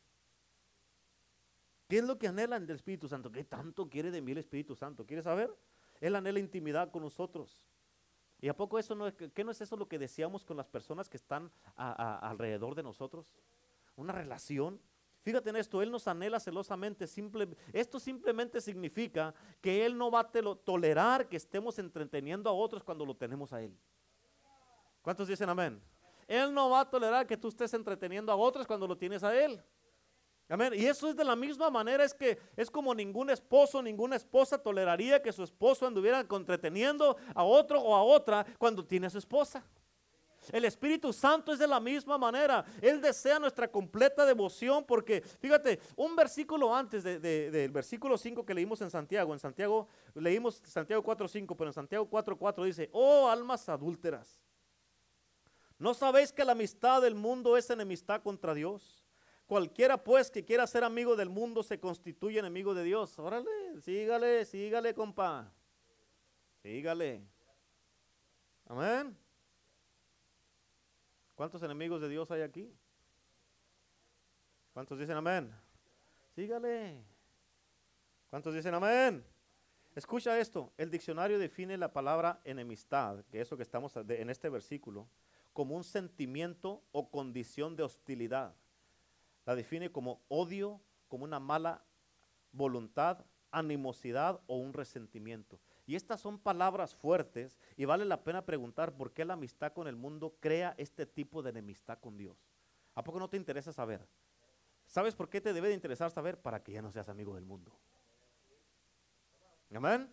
[1.88, 3.32] ¿Qué es lo que anhela del Espíritu Santo?
[3.32, 5.06] ¿Qué tanto quiere de mí el Espíritu Santo?
[5.06, 5.54] ¿Quieres saber?
[6.00, 7.68] Él anhela intimidad con nosotros.
[8.40, 10.68] ¿Y a poco eso no es, qué no es eso lo que deseamos con las
[10.68, 13.32] personas que están alrededor de nosotros?
[13.96, 14.80] Una relación.
[15.22, 17.06] Fíjate en esto, Él nos anhela celosamente.
[17.72, 23.06] Esto simplemente significa que Él no va a tolerar que estemos entreteniendo a otros cuando
[23.06, 23.78] lo tenemos a Él.
[25.02, 25.82] ¿Cuántos dicen amén?
[26.28, 29.36] Él no va a tolerar que tú estés entreteniendo a otros cuando lo tienes a
[29.36, 29.62] Él.
[30.48, 30.74] Amén.
[30.76, 34.58] Y eso es de la misma manera, es que es como ningún esposo, ninguna esposa
[34.58, 39.18] toleraría que su esposo anduviera entreteniendo a otro o a otra cuando tiene a su
[39.18, 39.64] esposa.
[40.52, 42.66] El Espíritu Santo es de la misma manera.
[42.82, 48.82] Él desea nuestra completa devoción porque, fíjate, un versículo antes del versículo 5 que leímos
[48.82, 54.42] en Santiago, en Santiago leímos Santiago 4.5, pero en Santiago 4.4 dice, oh almas adúlteras,
[55.82, 59.04] ¿no sabéis que la amistad del mundo es enemistad contra Dios?
[59.48, 63.18] Cualquiera pues que quiera ser amigo del mundo se constituye enemigo de Dios.
[63.18, 65.52] Órale, sígale, sígale, compa.
[66.62, 67.22] Sígale.
[68.68, 69.18] Amén.
[71.36, 72.72] ¿Cuántos enemigos de Dios hay aquí?
[74.74, 75.52] ¿Cuántos dicen amén?
[76.36, 77.04] Sígale.
[78.30, 79.26] ¿Cuántos dicen amén?
[79.96, 80.72] Escucha esto.
[80.78, 85.08] El diccionario define la palabra enemistad, que es eso que estamos en este versículo,
[85.62, 88.56] como un sentimiento o condición de hostilidad
[89.46, 91.86] la define como odio, como una mala
[92.52, 95.60] voluntad, animosidad o un resentimiento.
[95.86, 99.88] Y estas son palabras fuertes y vale la pena preguntar por qué la amistad con
[99.88, 102.50] el mundo crea este tipo de enemistad con Dios.
[102.96, 104.08] ¿A poco no te interesa saber?
[104.88, 106.42] ¿Sabes por qué te debe de interesar saber?
[106.42, 107.72] Para que ya no seas amigo del mundo.
[109.72, 110.12] Amén.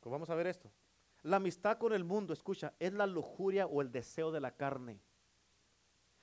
[0.00, 0.72] Pues vamos a ver esto.
[1.22, 5.00] La amistad con el mundo, escucha, es la lujuria o el deseo de la carne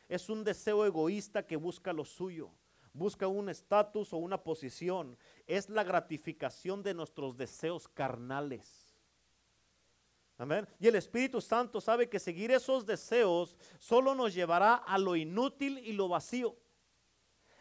[0.09, 2.49] es un deseo egoísta que busca lo suyo,
[2.93, 5.15] busca un estatus o una posición.
[5.45, 8.97] Es la gratificación de nuestros deseos carnales.
[10.39, 10.67] Amén.
[10.79, 15.77] Y el Espíritu Santo sabe que seguir esos deseos solo nos llevará a lo inútil
[15.77, 16.55] y lo vacío.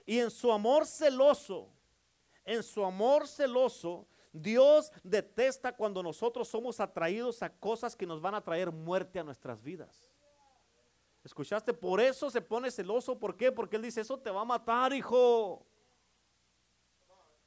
[0.07, 1.69] Y en su amor celoso,
[2.45, 4.07] en su amor celoso,
[4.41, 9.25] Dios detesta cuando nosotros somos atraídos a cosas que nos van a traer muerte a
[9.25, 10.09] nuestras vidas.
[11.25, 11.75] ¿Escuchaste?
[11.75, 13.19] Por eso se pone celoso.
[13.19, 13.53] ¿Por qué?
[13.53, 15.67] Porque él dice, eso te va a matar, hijo.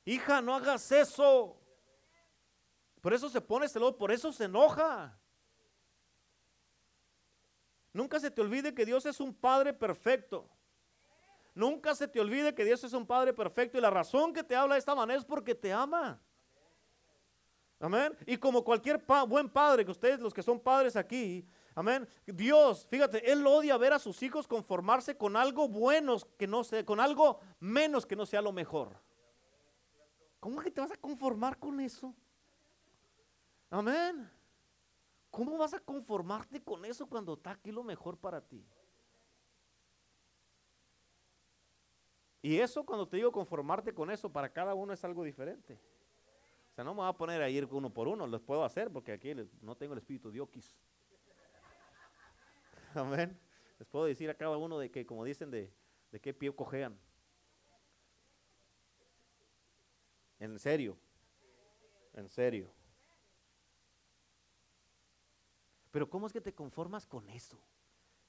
[0.06, 1.58] Hija, no hagas eso.
[3.02, 5.18] Por eso se pone celoso, por eso se enoja.
[7.94, 10.50] Nunca se te olvide que Dios es un Padre perfecto.
[11.54, 14.56] Nunca se te olvide que Dios es un Padre perfecto y la razón que te
[14.56, 16.22] habla de esta manera es porque te ama.
[17.82, 18.16] Amén.
[18.26, 22.08] Y como cualquier buen padre, que ustedes los que son padres aquí, Amén.
[22.26, 26.86] Dios, fíjate, Él odia ver a sus hijos conformarse con algo bueno que no sea,
[26.86, 28.98] con algo menos que no sea lo mejor.
[30.40, 32.14] ¿Cómo que te vas a conformar con eso?
[33.70, 34.30] Amén.
[35.30, 38.66] ¿Cómo vas a conformarte con eso cuando está aquí lo mejor para ti?
[42.42, 45.80] Y eso cuando te digo conformarte con eso, para cada uno es algo diferente.
[46.84, 49.34] No me voy a poner a ir uno por uno, los puedo hacer porque aquí
[49.62, 50.76] no tengo el espíritu de Oquis.
[52.96, 53.40] Amén.
[53.80, 55.74] Les puedo decir a cada uno de que, como dicen, de,
[56.12, 56.98] de qué pie cojean.
[60.40, 60.98] En serio.
[62.14, 62.72] En serio.
[65.92, 67.62] Pero ¿cómo es que te conformas con eso?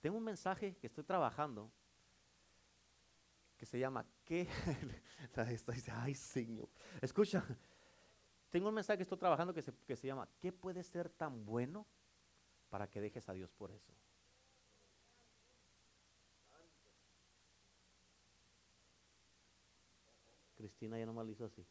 [0.01, 1.71] Tengo un mensaje que estoy trabajando
[3.57, 4.49] que se llama ¿Qué?
[5.95, 6.69] Ay, Señor.
[7.01, 7.45] Escucha,
[8.53, 11.45] tengo un mensaje que estoy trabajando que se, que se llama ¿Qué puede ser tan
[11.45, 11.87] bueno
[12.69, 13.93] para que dejes a Dios por eso?
[20.55, 21.67] Cristina ya nomás lo hizo así.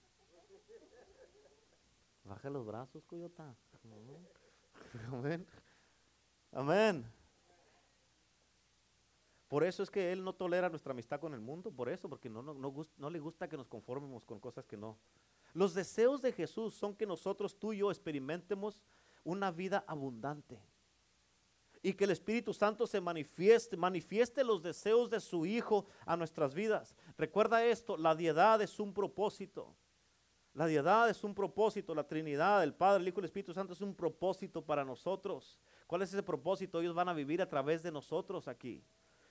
[2.24, 3.56] Baja los brazos, coyota.
[5.12, 5.48] Amén.
[6.52, 7.06] Amén.
[9.48, 12.30] Por eso es que Él no tolera nuestra amistad con el mundo, por eso, porque
[12.30, 14.98] no, no, no, le gusta que nos conformemos con cosas que no.
[15.54, 18.82] Los deseos de Jesús son que nosotros, tú y yo, experimentemos
[19.24, 20.60] una vida abundante
[21.84, 26.54] y que el Espíritu Santo se manifieste, manifieste los deseos de su Hijo a nuestras
[26.54, 26.96] vidas.
[27.18, 29.76] Recuerda esto, la diedad es un propósito.
[30.54, 33.74] La diedad es un propósito, la Trinidad, el Padre, el Hijo y el Espíritu Santo
[33.74, 35.60] es un propósito para nosotros.
[35.88, 36.82] ¿Cuál es ese propósito?
[36.82, 38.84] Ellos van a vivir a través de nosotros aquí.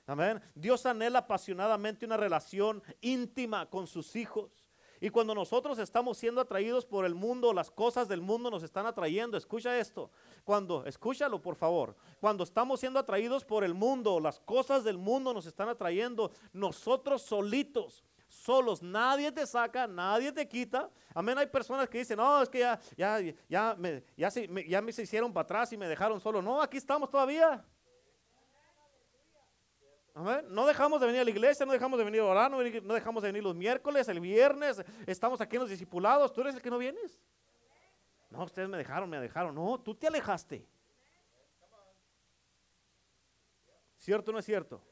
[0.07, 0.41] Amén.
[0.55, 4.60] Dios anhela apasionadamente una relación íntima con sus hijos.
[5.01, 8.85] Y cuando nosotros estamos siendo atraídos por el mundo, las cosas del mundo nos están
[8.85, 9.39] atrayendo.
[9.39, 10.11] Escucha esto.
[10.45, 11.97] Cuando, escúchalo por favor.
[12.21, 16.31] Cuando estamos siendo atraídos por el mundo, las cosas del mundo nos están atrayendo.
[16.53, 20.91] Nosotros solitos, solos, nadie te saca, nadie te quita.
[21.15, 21.39] Amén.
[21.39, 24.29] Hay personas que dicen, no, es que ya, ya, ya, me, ya,
[24.69, 26.43] ya me se hicieron para atrás y me dejaron solo.
[26.43, 27.65] No, aquí estamos todavía.
[30.15, 33.23] No dejamos de venir a la iglesia, no dejamos de venir a orar, no, dejamos
[33.23, 36.71] de venir los miércoles, el viernes, estamos aquí en los discipulados, tú eres el que
[36.71, 37.21] no vienes.
[38.29, 39.55] No, ustedes me dejaron, me dejaron.
[39.55, 40.67] No, tú te alejaste.
[43.97, 44.83] ¿Cierto o no es cierto?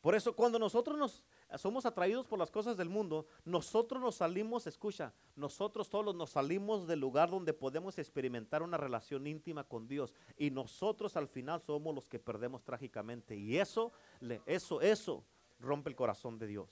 [0.00, 1.24] Por eso cuando nosotros nos
[1.56, 6.86] somos atraídos por las cosas del mundo, nosotros nos salimos, escucha, nosotros todos nos salimos
[6.86, 11.94] del lugar donde podemos experimentar una relación íntima con Dios y nosotros al final somos
[11.94, 13.92] los que perdemos trágicamente y eso,
[14.46, 15.24] eso, eso
[15.58, 16.70] rompe el corazón de Dios.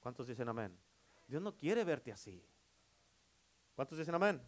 [0.00, 0.78] ¿Cuántos dicen amén?
[1.26, 2.42] Dios no quiere verte así.
[3.74, 4.40] ¿Cuántos dicen amén?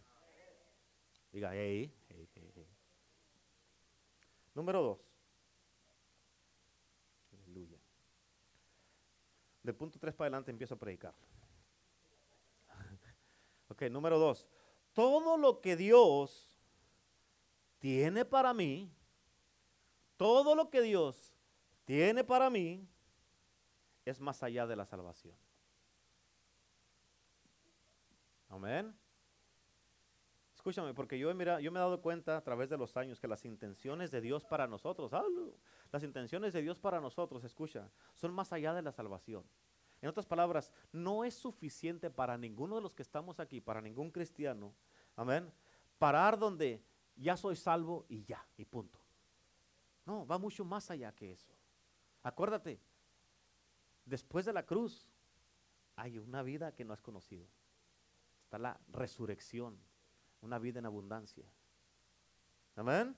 [1.31, 2.67] Diga, hey, hey, hey,
[4.55, 5.12] Número dos.
[9.63, 11.13] Del punto 3 para adelante empiezo a predicar.
[13.69, 14.45] ok, número 2.
[14.93, 16.59] Todo lo que Dios
[17.79, 18.91] tiene para mí,
[20.17, 21.33] todo lo que Dios
[21.85, 22.87] tiene para mí,
[24.05, 25.35] es más allá de la salvación.
[28.49, 28.95] Amén.
[30.53, 33.27] Escúchame, porque yo, mira, yo me he dado cuenta a través de los años que
[33.27, 35.11] las intenciones de Dios para nosotros,
[35.93, 39.45] las intenciones de Dios para nosotros, escucha, son más allá de la salvación.
[40.01, 44.11] En otras palabras, no es suficiente para ninguno de los que estamos aquí, para ningún
[44.11, 44.73] cristiano,
[45.15, 45.49] amén,
[45.99, 46.83] parar donde
[47.15, 48.99] ya soy salvo y ya, y punto.
[50.05, 51.53] No, va mucho más allá que eso.
[52.23, 52.81] Acuérdate,
[54.03, 55.07] después de la cruz
[55.95, 57.47] hay una vida que no has conocido.
[58.43, 59.79] Está la resurrección
[60.41, 61.45] una vida en abundancia.
[62.75, 63.15] Amén.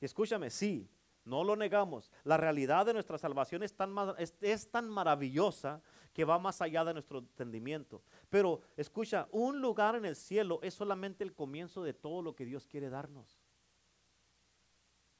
[0.00, 0.90] Y escúchame, sí,
[1.24, 2.10] no lo negamos.
[2.24, 6.92] La realidad de nuestra salvación es tan, es, tan maravillosa que va más allá de
[6.92, 8.02] nuestro entendimiento.
[8.28, 12.44] Pero escucha, un lugar en el cielo es solamente el comienzo de todo lo que
[12.44, 13.40] Dios quiere darnos.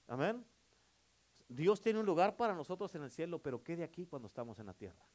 [0.07, 0.45] Amén.
[1.49, 4.59] Dios tiene un lugar para nosotros en el cielo, pero ¿qué de aquí cuando estamos
[4.59, 5.07] en la tierra?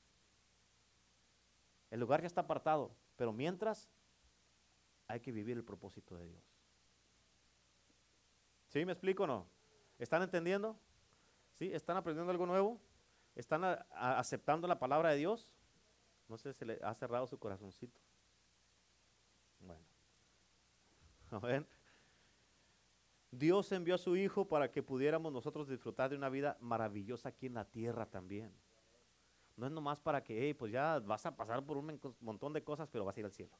[1.91, 3.89] El lugar ya está apartado, pero mientras
[5.07, 6.43] hay que vivir el propósito de Dios.
[8.67, 9.58] ¿Sí me explico o no?
[9.99, 10.79] ¿Están entendiendo?
[11.57, 11.71] ¿Sí?
[11.73, 12.81] ¿Están aprendiendo algo nuevo?
[13.35, 15.51] ¿Están aceptando la palabra de Dios?
[16.27, 17.99] No sé si le ha cerrado su corazoncito.
[19.59, 19.81] Bueno.
[21.41, 21.67] ver.
[23.31, 27.45] Dios envió a su Hijo para que pudiéramos nosotros disfrutar de una vida maravillosa aquí
[27.45, 28.51] en la tierra también.
[29.55, 32.63] No es nomás para que, hey, pues ya vas a pasar por un montón de
[32.63, 33.51] cosas, pero vas a ir al cielo.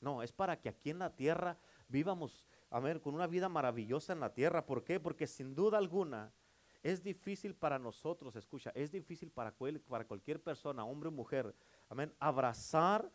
[0.00, 4.12] No, es para que aquí en la tierra vivamos, a ver, con una vida maravillosa
[4.12, 4.66] en la tierra.
[4.66, 5.00] ¿Por qué?
[5.00, 6.32] Porque sin duda alguna
[6.82, 9.54] es difícil para nosotros, escucha, es difícil para,
[9.88, 11.54] para cualquier persona, hombre o mujer,
[11.88, 13.10] amén, abrazar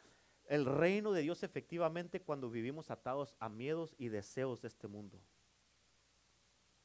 [0.45, 5.19] el reino de Dios efectivamente cuando vivimos atados a miedos y deseos de este mundo.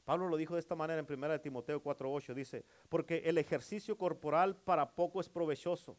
[0.05, 4.55] Pablo lo dijo de esta manera en 1 Timoteo 4:8, dice, porque el ejercicio corporal
[4.55, 5.97] para poco es provechoso,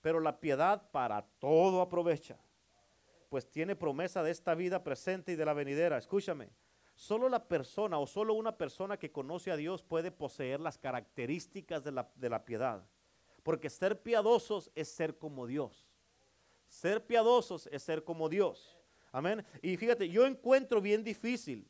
[0.00, 2.38] pero la piedad para todo aprovecha
[3.28, 5.98] pues tiene promesa de esta vida presente y de la venidera.
[5.98, 6.50] Escúchame,
[6.94, 11.84] solo la persona o solo una persona que conoce a Dios puede poseer las características
[11.84, 12.84] de la, de la piedad.
[13.42, 15.86] Porque ser piadosos es ser como Dios.
[16.68, 18.78] Ser piadosos es ser como Dios.
[19.12, 19.44] Amén.
[19.62, 21.66] Y fíjate, yo encuentro bien difícil,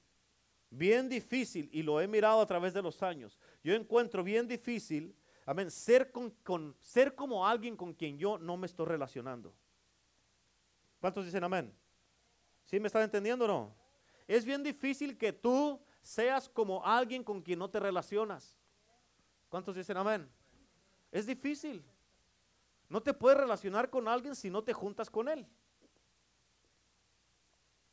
[0.71, 5.15] bien difícil, y lo he mirado a través de los años, yo encuentro bien difícil,
[5.47, 9.55] amén, ser, con, con, ser como alguien con quien yo no me estoy relacionando.
[11.01, 11.75] ¿Cuántos dicen amén?
[12.65, 13.75] ¿Sí me están entendiendo o no?
[14.27, 18.59] Es bien difícil que tú seas como alguien con quien no te relacionas.
[19.49, 20.31] ¿Cuántos dicen amén?
[21.11, 21.85] Es difícil.
[22.89, 25.47] No te puedes relacionar con alguien si no te juntas con él.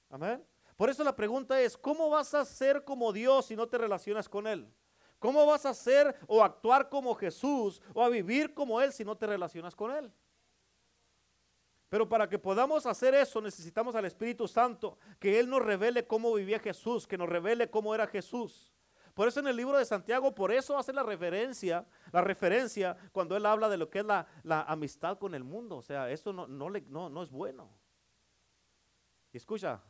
[0.10, 0.46] Amén.
[0.76, 4.28] Por eso la pregunta es, ¿cómo vas a ser como Dios si no te relacionas
[4.28, 4.70] con Él?
[5.20, 9.16] ¿Cómo vas a ser o actuar como Jesús o a vivir como Él si no
[9.18, 10.12] te relacionas con Él?
[11.96, 16.34] Pero para que podamos hacer eso necesitamos al Espíritu Santo, que Él nos revele cómo
[16.34, 18.74] vivía Jesús, que nos revele cómo era Jesús.
[19.14, 23.38] Por eso en el libro de Santiago, por eso hace la referencia, la referencia cuando
[23.38, 24.28] Él habla de lo que es la,
[24.68, 25.78] amistad con el mundo.
[25.78, 27.70] O sea, eso no, no, le, no, no es bueno.
[29.32, 29.82] Y escucha,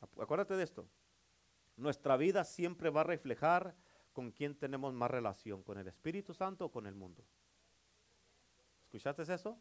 [0.00, 0.88] acuérdate de esto.
[1.76, 3.72] Nuestra vida siempre va a reflejar
[4.12, 7.24] con quién tenemos más relación, con el Espíritu Santo o con el mundo.
[8.86, 9.56] ¿Escuchaste eso?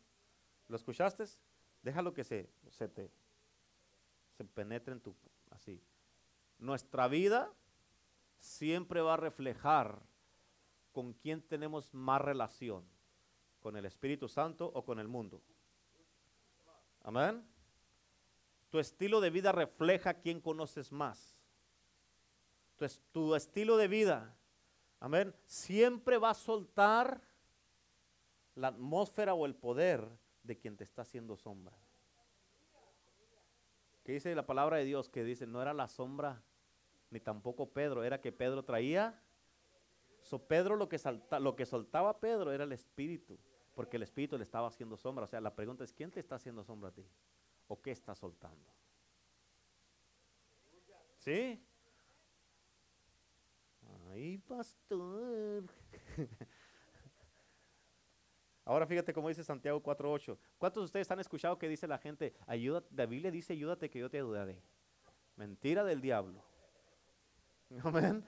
[0.68, 1.26] ¿Lo escuchaste?
[1.86, 3.12] Déjalo que se, se te
[4.36, 5.16] se penetre en tu
[5.52, 5.80] así.
[6.58, 7.54] Nuestra vida
[8.40, 10.02] siempre va a reflejar
[10.92, 12.84] con quién tenemos más relación,
[13.60, 15.44] con el Espíritu Santo o con el mundo.
[17.04, 17.48] Amén.
[18.72, 21.38] Tu estilo de vida refleja quién conoces más.
[22.78, 24.36] Tu, tu estilo de vida,
[25.00, 27.22] amén, siempre va a soltar
[28.56, 31.76] la atmósfera o el poder de quien te está haciendo sombra.
[34.04, 35.10] ¿Qué dice la palabra de Dios?
[35.10, 36.44] Que dice, no era la sombra
[37.10, 39.20] ni tampoco Pedro, era que Pedro traía.
[40.22, 43.40] So Pedro lo que, salta, lo que soltaba Pedro era el espíritu,
[43.74, 45.26] porque el espíritu le estaba haciendo sombra.
[45.26, 47.06] O sea, la pregunta es, ¿quién te está haciendo sombra a ti?
[47.68, 48.72] ¿O qué está soltando?
[51.18, 51.64] ¿Sí?
[54.12, 55.64] Ay, pastor.
[58.66, 60.38] Ahora fíjate cómo dice Santiago 4.8.
[60.58, 64.00] ¿Cuántos de ustedes han escuchado que dice la gente, ayuda, la Biblia dice, ayúdate que
[64.00, 64.60] yo te ayudaré?
[65.36, 66.44] Mentira del diablo.
[67.84, 68.26] Amén.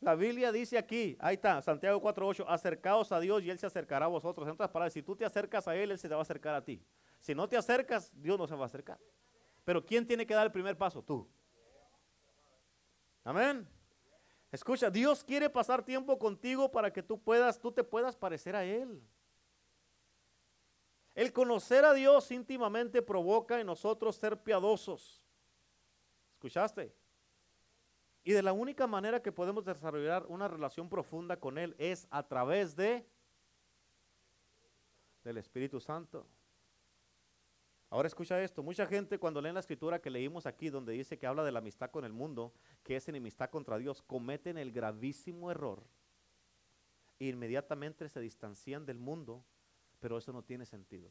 [0.00, 4.06] La Biblia dice aquí, ahí está, Santiago 4.8, acercaos a Dios y Él se acercará
[4.06, 4.46] a vosotros.
[4.46, 6.54] En otras palabras, si tú te acercas a Él, Él se te va a acercar
[6.54, 6.84] a ti.
[7.20, 8.98] Si no te acercas, Dios no se va a acercar.
[9.64, 11.02] Pero ¿quién tiene que dar el primer paso?
[11.02, 11.28] Tú.
[13.22, 13.68] Amén.
[14.50, 18.64] Escucha, Dios quiere pasar tiempo contigo para que tú puedas, tú te puedas parecer a
[18.64, 19.02] Él.
[21.18, 25.20] El conocer a Dios íntimamente provoca en nosotros ser piadosos.
[26.34, 26.94] ¿Escuchaste?
[28.22, 32.22] Y de la única manera que podemos desarrollar una relación profunda con Él es a
[32.22, 33.04] través de
[35.24, 36.24] del Espíritu Santo.
[37.90, 41.26] Ahora escucha esto, mucha gente cuando leen la escritura que leímos aquí donde dice que
[41.26, 42.54] habla de la amistad con el mundo,
[42.84, 45.82] que es enemistad contra Dios, cometen el gravísimo error.
[47.18, 49.42] E inmediatamente se distancian del mundo,
[50.00, 51.10] pero eso no tiene sentido.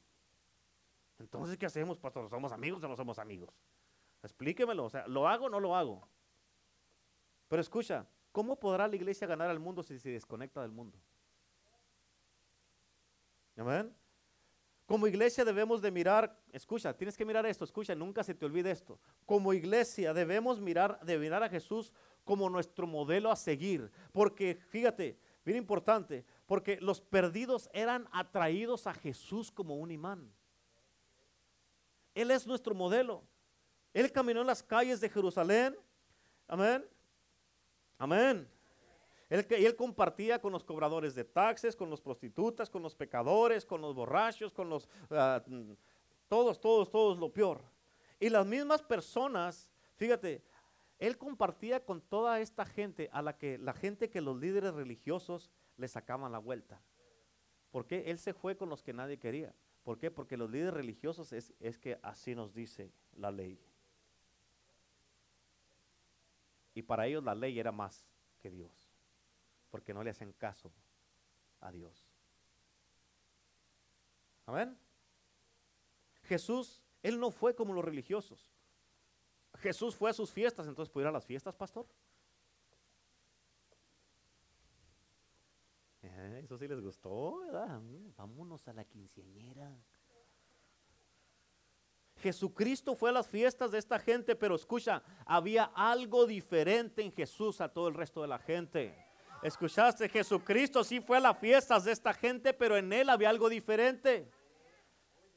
[1.20, 2.30] Entonces, ¿qué hacemos, pastor?
[2.30, 3.50] ¿Somos amigos o no somos amigos?
[4.24, 6.08] Explíquemelo, o sea, ¿lo hago o no lo hago?
[7.48, 10.98] Pero escucha, ¿cómo podrá la iglesia ganar al mundo si se desconecta del mundo?
[13.56, 13.94] Amén.
[14.86, 18.72] Como iglesia debemos de mirar, escucha, tienes que mirar esto, escucha, nunca se te olvide
[18.72, 19.00] esto.
[19.26, 21.92] Como iglesia debemos mirar, de mirar a Jesús
[22.24, 23.92] como nuestro modelo a seguir.
[24.14, 30.34] Porque, fíjate, bien importante, porque los perdidos eran atraídos a Jesús como un imán.
[32.16, 33.22] Él es nuestro modelo.
[33.94, 35.78] Él caminó en las calles de Jerusalén.
[36.48, 36.88] Amén.
[38.00, 38.50] Amén.
[39.30, 43.82] Él, él compartía con los cobradores de taxes, con los prostitutas, con los pecadores, con
[43.82, 44.88] los borrachos, con los...
[45.12, 45.44] Ah,
[46.30, 47.62] todos, todos, todos lo peor.
[48.20, 50.42] Y las mismas personas, fíjate,
[50.98, 55.52] él compartía con toda esta gente a la que la gente que los líderes religiosos
[55.78, 56.82] le sacaban la vuelta.
[57.72, 58.10] ¿Por qué?
[58.12, 59.54] Él se fue con los que nadie quería.
[59.84, 60.12] ¿Por qué?
[60.12, 63.60] Porque los líderes religiosos es, es que así nos dice la ley.
[66.74, 68.06] Y para ellos la ley era más
[68.40, 68.98] que Dios
[69.70, 70.72] porque no le hacen caso
[71.62, 72.08] a Dios.
[74.46, 74.78] Amén.
[76.24, 78.52] Jesús, él no fue como los religiosos.
[79.60, 81.88] Jesús fue a sus fiestas, entonces pudiera ir a las fiestas, pastor.
[86.02, 87.78] Eh, eso sí les gustó, ¿verdad?
[87.82, 89.70] Mm, vámonos a la quinceañera.
[92.16, 97.60] Jesucristo fue a las fiestas de esta gente, pero escucha, había algo diferente en Jesús
[97.60, 98.96] a todo el resto de la gente.
[99.44, 103.50] Escuchaste, Jesucristo sí fue a las fiestas de esta gente, pero en él había algo
[103.50, 104.32] diferente.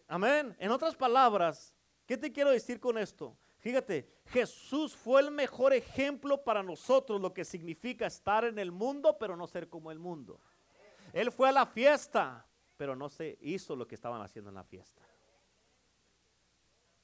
[0.07, 0.57] Amén.
[0.61, 1.75] En otras palabras,
[2.07, 3.37] ¿qué te quiero decir con esto?
[3.59, 9.19] Fíjate, Jesús fue el mejor ejemplo para nosotros, lo que significa estar en el mundo,
[9.19, 10.41] pero no ser como el mundo.
[11.13, 12.47] Él fue a la fiesta,
[12.77, 15.03] pero no se hizo lo que estaban haciendo en la fiesta.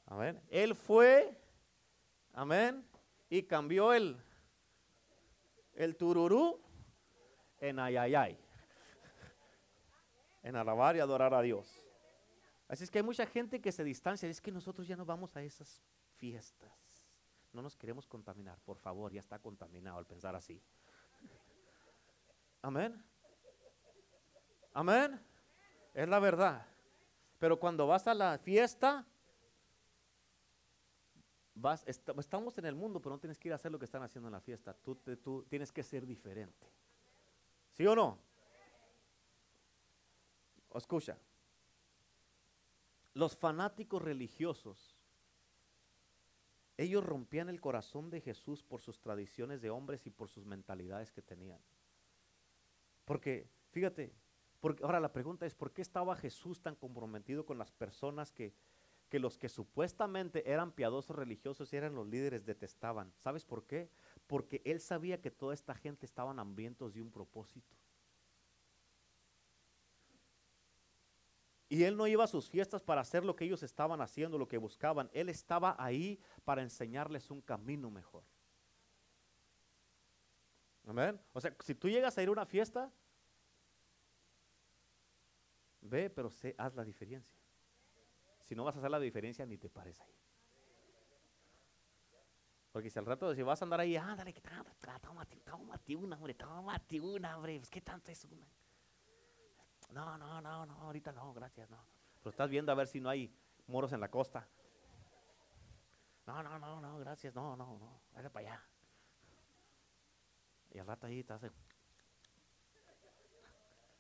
[0.06, 0.40] Amén.
[0.48, 1.36] Él fue,
[2.32, 2.86] amén,
[3.28, 4.16] y cambió el,
[5.74, 6.60] el tururú
[7.58, 8.38] en ayayay,
[10.42, 11.80] en alabar y adorar a Dios.
[12.68, 14.28] Así es que hay mucha gente que se distancia.
[14.28, 15.82] Es que nosotros ya no vamos a esas
[16.16, 16.72] fiestas.
[17.52, 18.58] No nos queremos contaminar.
[18.60, 20.60] Por favor, ya está contaminado al pensar así.
[22.62, 23.02] Amén.
[24.76, 25.18] Amén.
[25.94, 26.66] Es la verdad.
[27.38, 29.06] Pero cuando vas a la fiesta,
[31.54, 34.02] vas, estamos en el mundo, pero no tienes que ir a hacer lo que están
[34.02, 34.74] haciendo en la fiesta.
[34.74, 36.70] Tú, tú tienes que ser diferente.
[37.72, 38.18] ¿Sí o no?
[40.74, 41.16] Escucha,
[43.14, 44.94] los fanáticos religiosos,
[46.76, 51.10] ellos rompían el corazón de Jesús por sus tradiciones de hombres y por sus mentalidades
[51.12, 51.62] que tenían.
[53.06, 54.12] Porque, fíjate,
[54.60, 58.54] porque, ahora la pregunta es, ¿por qué estaba Jesús tan comprometido con las personas que,
[59.08, 63.12] que los que supuestamente eran piadosos religiosos y eran los líderes detestaban?
[63.18, 63.90] ¿Sabes por qué?
[64.26, 67.74] porque él sabía que toda esta gente estaban hambrientos de un propósito.
[71.68, 74.46] Y él no iba a sus fiestas para hacer lo que ellos estaban haciendo, lo
[74.46, 75.10] que buscaban.
[75.12, 78.22] Él estaba ahí para enseñarles un camino mejor.
[80.86, 81.20] Amén.
[81.32, 82.92] O sea, si tú llegas a ir a una fiesta,
[85.88, 87.36] ve, pero sé, haz la diferencia.
[88.44, 90.14] Si no vas a hacer la diferencia, ni te pares ahí.
[92.72, 96.34] Porque si al rato, si vas a andar ahí, ándale, que tómate, tómate una, hombre,
[96.34, 98.46] tómate una, hombre, pues, ¿qué tanto es una?
[99.92, 101.78] No, no, no, no, ahorita no, gracias, no.
[102.18, 103.34] Pero estás viendo a ver si no hay
[103.66, 104.46] moros en la costa.
[106.26, 108.64] No, no, no, no, gracias, no, no, no, vaya para allá.
[110.72, 111.40] Y al rato ahí estás,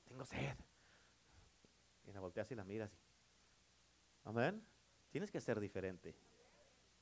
[0.04, 0.56] tengo sed.
[2.06, 2.90] Y la volteas y la miras.
[4.24, 4.64] Amén.
[5.10, 6.14] Tienes que ser diferente.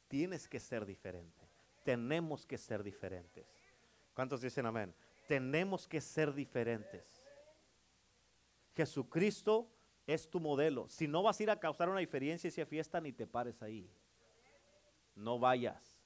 [0.08, 1.48] Tienes que ser diferente.
[1.84, 3.46] Tenemos que ser diferentes.
[4.14, 4.94] ¿Cuántos dicen amén?
[5.28, 7.22] Tenemos que ser diferentes.
[8.74, 9.70] Jesucristo
[10.06, 10.88] es tu modelo.
[10.88, 13.90] Si no vas a ir a causar una diferencia esa fiesta, ni te pares ahí.
[15.14, 15.98] No vayas.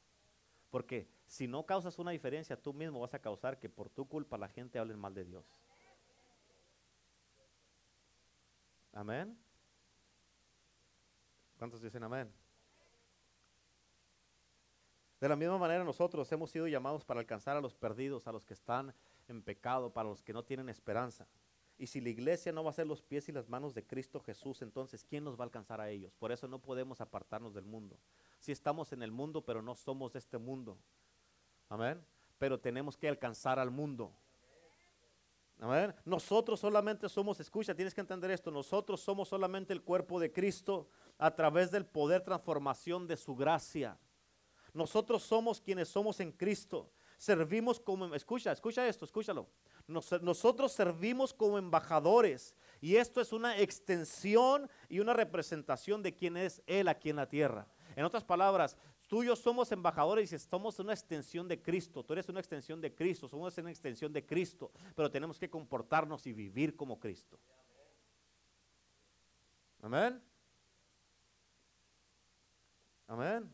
[0.71, 4.39] Porque si no causas una diferencia, tú mismo vas a causar que por tu culpa
[4.39, 5.45] la gente hable mal de Dios.
[8.99, 9.39] Amén.
[11.57, 12.29] ¿Cuántos dicen amén?
[15.21, 18.45] De la misma manera nosotros hemos sido llamados para alcanzar a los perdidos, a los
[18.45, 18.93] que están
[19.29, 21.29] en pecado, para los que no tienen esperanza.
[21.79, 24.19] Y si la iglesia no va a ser los pies y las manos de Cristo
[24.19, 26.13] Jesús, entonces ¿quién nos va a alcanzar a ellos?
[26.17, 28.01] Por eso no podemos apartarnos del mundo.
[28.41, 30.77] Si estamos en el mundo, pero no somos de este mundo.
[31.69, 32.05] Amén.
[32.37, 34.13] Pero tenemos que alcanzar al mundo.
[36.05, 40.89] Nosotros solamente somos, escucha, tienes que entender esto, nosotros somos solamente el cuerpo de Cristo
[41.19, 43.99] a través del poder transformación de su gracia.
[44.73, 46.91] Nosotros somos quienes somos en Cristo.
[47.17, 49.49] Servimos como, escucha, escucha esto, escúchalo.
[49.89, 56.63] nosotros servimos como embajadores y esto es una extensión y una representación de quién es
[56.67, 57.67] Él aquí en la tierra.
[57.97, 58.77] En otras palabras,
[59.09, 62.05] tú y yo somos embajadores y somos una extensión de Cristo.
[62.05, 66.25] Tú eres una extensión de Cristo, somos una extensión de Cristo, pero tenemos que comportarnos
[66.27, 67.41] y vivir como Cristo.
[69.83, 70.23] Amén.
[73.09, 73.51] Amén.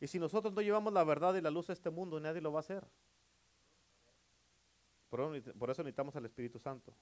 [0.00, 2.52] Y si nosotros no llevamos la verdad y la luz a este mundo, nadie lo
[2.52, 2.86] va a hacer.
[5.10, 5.20] Por,
[5.70, 6.94] eso necesitamos al Espíritu Santo.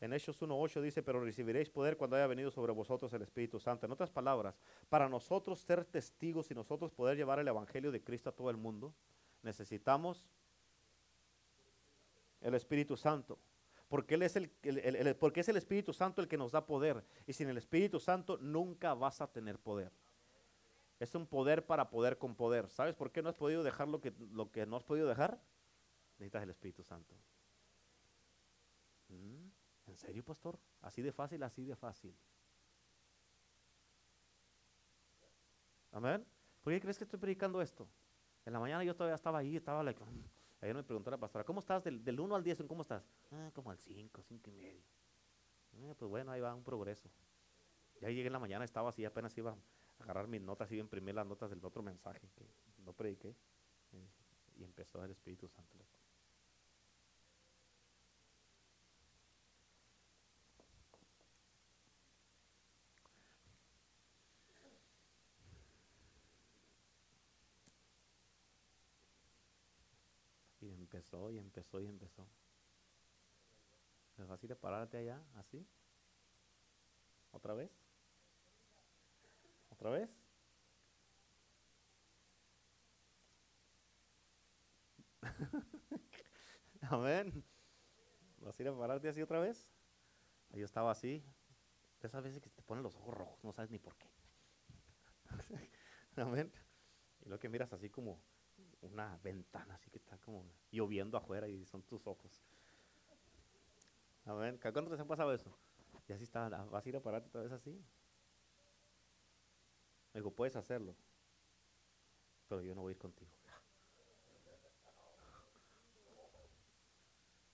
[0.00, 3.84] En Hechos 1.8 dice, pero recibiréis poder cuando haya venido sobre vosotros el Espíritu Santo.
[3.84, 8.30] En otras palabras, para nosotros ser testigos y nosotros poder llevar el Evangelio de Cristo
[8.30, 8.94] a todo el mundo,
[9.42, 10.24] necesitamos
[12.40, 13.38] el Espíritu Santo.
[13.88, 14.50] Porque, es el,
[15.18, 17.04] porque es el Espíritu Santo el que nos da poder.
[17.26, 19.92] Y sin el Espíritu Santo nunca vas a tener poder.
[20.98, 22.70] Es un poder para poder con poder.
[22.70, 25.40] ¿Sabes por qué no has podido dejar lo que, lo que no has podido dejar?
[26.18, 27.14] Necesitas el Espíritu Santo.
[30.00, 30.58] Mm, ¿En serio, pastor?
[30.82, 32.14] Así de fácil, así de fácil.
[35.92, 36.24] Amén.
[36.62, 37.88] ¿Por qué crees que estoy predicando esto?
[38.46, 40.02] En la mañana yo todavía estaba ahí, estaba like,
[40.60, 42.62] ayer me preguntó la pastora, ¿cómo estás del, del 1 al 10?
[42.66, 43.04] ¿Cómo estás?
[43.30, 44.82] Ah, como al 5, 5 y medio.
[45.74, 47.10] Ah, pues bueno, ahí va un progreso.
[48.00, 49.56] Ya llegué en la mañana, estaba así, apenas iba
[50.00, 52.46] agarrar mis notas y imprimir las notas del otro mensaje que
[52.84, 53.34] no prediqué.
[53.92, 54.08] Eh,
[54.56, 55.76] y empezó el Espíritu Santo.
[70.60, 70.70] Y
[71.30, 72.26] y empezó y empezó.
[74.16, 75.20] ¿Es fácil de pararte allá?
[75.34, 75.66] ¿Así?
[77.32, 77.70] ¿Otra vez?
[79.70, 80.08] ¿Otra vez?
[86.82, 87.44] Amén.
[88.38, 89.68] ¿Vas a ir a pararte así otra vez?
[90.50, 91.24] Yo estaba así.
[92.02, 94.08] esas veces que te ponen los ojos rojos, no sabes ni por qué.
[96.16, 96.52] Amén.
[97.20, 98.20] Y lo que miras así como
[98.82, 102.42] una ventana, así que está como lloviendo afuera y son tus ojos.
[104.24, 104.58] Amén.
[104.60, 105.56] ¿Cuándo te ha pasado eso?
[106.08, 107.70] Y así está, vas a ir a pararte otra vez así.
[110.12, 110.96] Me dijo, puedes hacerlo,
[112.48, 113.30] pero yo no voy a ir contigo.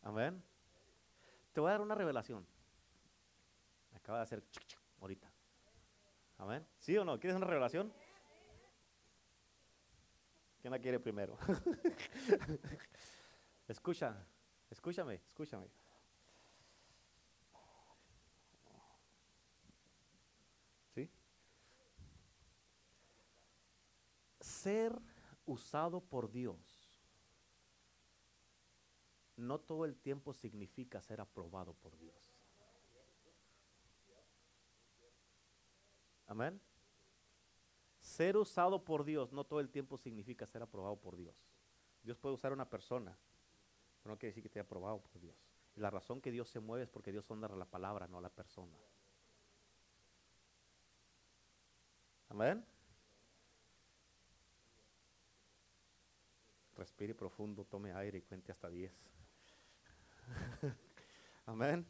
[0.02, 0.42] Amén.
[1.52, 2.46] Te voy a dar una revelación.
[3.94, 4.44] Acaba de hacer
[5.00, 5.30] ahorita.
[6.38, 6.66] Amén.
[6.78, 7.18] ¿Sí o no?
[7.18, 7.92] ¿Quieres una revelación?
[10.66, 11.38] ¿Quién la quiere primero?
[13.68, 14.26] Escucha,
[14.68, 15.70] escúchame, escúchame.
[24.40, 25.00] ser
[25.44, 27.00] usado por Dios
[29.36, 32.36] no todo el tiempo significa ser aprobado por Dios.
[36.26, 36.60] Amén.
[38.16, 41.36] Ser usado por Dios no todo el tiempo significa ser aprobado por Dios.
[42.02, 43.14] Dios puede usar a una persona,
[44.02, 45.36] pero no quiere decir que esté aprobado por Dios.
[45.74, 48.30] La razón que Dios se mueve es porque Dios honra la palabra, no a la
[48.30, 48.74] persona.
[52.30, 52.64] Amén.
[56.76, 58.92] respire profundo, tome aire y cuente hasta 10.
[61.46, 61.86] amén.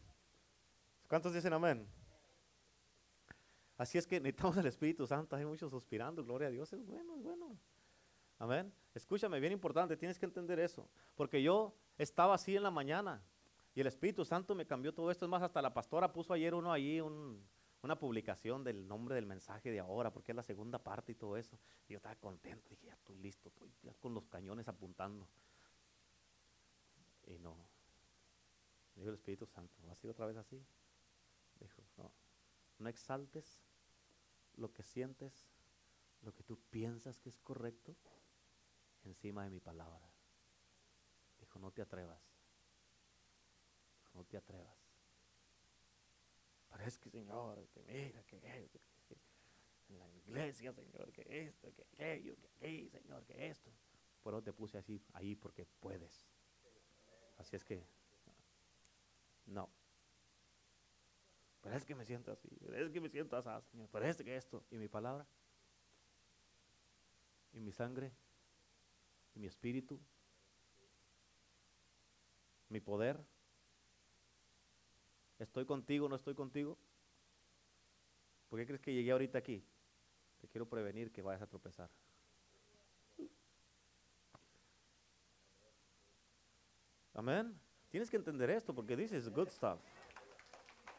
[1.08, 1.86] ¿Cuántos dicen amén?
[3.76, 5.36] Así es que necesitamos el Espíritu Santo.
[5.36, 6.24] Hay muchos suspirando.
[6.24, 6.72] Gloria a Dios.
[6.72, 7.56] Es bueno, es bueno.
[8.38, 8.72] Amén.
[8.94, 9.96] Escúchame, bien importante.
[9.96, 10.88] Tienes que entender eso.
[11.14, 13.22] Porque yo estaba así en la mañana.
[13.74, 15.26] Y el Espíritu Santo me cambió todo esto.
[15.26, 19.70] Es más, hasta la pastora puso ayer uno ahí, una publicación del nombre del mensaje
[19.70, 21.58] de ahora, porque es la segunda parte y todo eso.
[21.88, 22.70] Y yo estaba contento.
[22.70, 23.48] Dije, ya estoy listo.
[23.50, 25.28] Estoy ya con los cañones apuntando.
[27.26, 27.56] Y no.
[28.94, 30.64] Dijo el Espíritu Santo, ¿va a ser otra vez así?
[32.78, 32.88] No.
[32.88, 33.60] Exaltes
[34.56, 35.48] lo que sientes,
[36.22, 37.96] lo que tú piensas que es correcto,
[39.04, 40.10] encima de mi palabra.
[41.38, 42.22] Dijo, no te atrevas.
[44.14, 44.76] no te atrevas.
[46.70, 48.36] Parece que, Señor, que mira, que,
[49.88, 53.70] en la iglesia, Señor, que esto, que aquello, que aquí, Señor, que esto.
[54.24, 56.26] Pero te puse así, ahí porque puedes.
[57.36, 57.86] Así es que,
[59.46, 59.70] no.
[61.66, 64.64] Pero que me siento así, pero que me siento así, Señor, pero es que esto,
[64.70, 65.26] y mi palabra,
[67.52, 68.12] y mi sangre,
[69.34, 70.00] y mi espíritu,
[72.68, 73.20] mi poder.
[75.40, 76.78] ¿Estoy contigo no estoy contigo?
[78.48, 79.66] ¿Por qué crees que llegué ahorita aquí?
[80.40, 81.90] Te quiero prevenir que vayas a tropezar.
[87.12, 87.58] Amén.
[87.88, 89.80] Tienes que entender esto porque dices good stuff.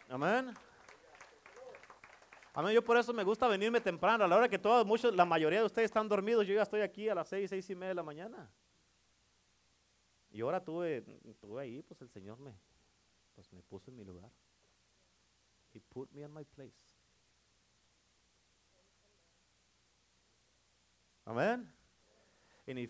[0.09, 0.53] Amén.
[2.53, 2.73] Amén.
[2.73, 4.23] Yo por eso me gusta venirme temprano.
[4.23, 6.81] A la hora que todos, muchos, la mayoría de ustedes están dormidos, yo ya estoy
[6.81, 8.49] aquí a las seis, seis y media de la mañana.
[10.31, 11.01] Y ahora tuve,
[11.39, 12.53] tuve ahí, pues el Señor me,
[13.35, 14.31] pues me puso en mi lugar.
[15.73, 16.95] He put me in my place.
[21.25, 21.69] Amén.
[22.65, 22.89] Y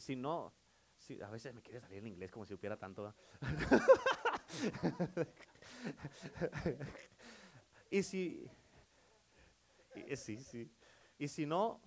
[0.00, 0.52] si no,
[0.98, 3.14] si, a veces me quiere salir en inglés como si supiera tanto.
[7.90, 8.48] y si,
[9.94, 10.70] y, sí, sí.
[11.18, 11.80] Y si no,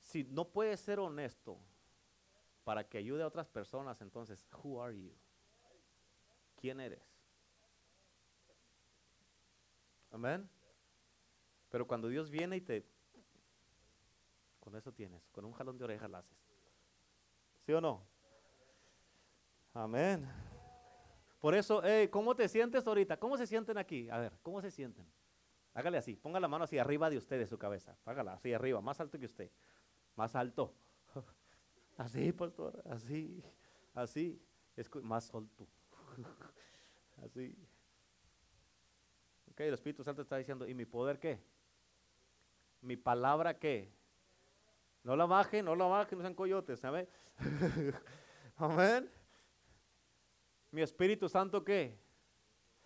[0.00, 1.58] si no puedes ser honesto
[2.64, 5.12] para que ayude a otras personas, entonces, who are you?
[6.56, 7.02] ¿Quién eres?
[10.10, 10.48] Amén.
[11.70, 12.84] Pero cuando Dios viene y te,
[14.58, 16.38] con eso tienes, con un jalón de orejas la haces.
[17.64, 18.04] ¿Sí o no?
[19.72, 20.28] Amén.
[21.40, 23.16] Por eso, ¿cómo te sientes ahorita?
[23.16, 24.08] ¿Cómo se sienten aquí?
[24.10, 25.06] A ver, ¿cómo se sienten?
[25.72, 27.96] Hágale así, ponga la mano así arriba de usted, de su cabeza.
[28.04, 29.50] Hágala así arriba, más alto que usted.
[30.16, 30.74] Más alto.
[31.96, 33.44] Así, pastor, así,
[33.92, 34.40] así.
[34.74, 35.66] Es más alto.
[37.22, 37.54] Así.
[39.50, 41.38] Ok, el Espíritu Santo está diciendo, ¿y mi poder qué?
[42.80, 43.92] ¿Mi palabra qué?
[45.02, 47.06] No la baje, no la baje, no sean coyotes, ¿sabes?
[48.56, 49.10] Amén.
[50.72, 51.98] ¿Mi Espíritu Santo qué?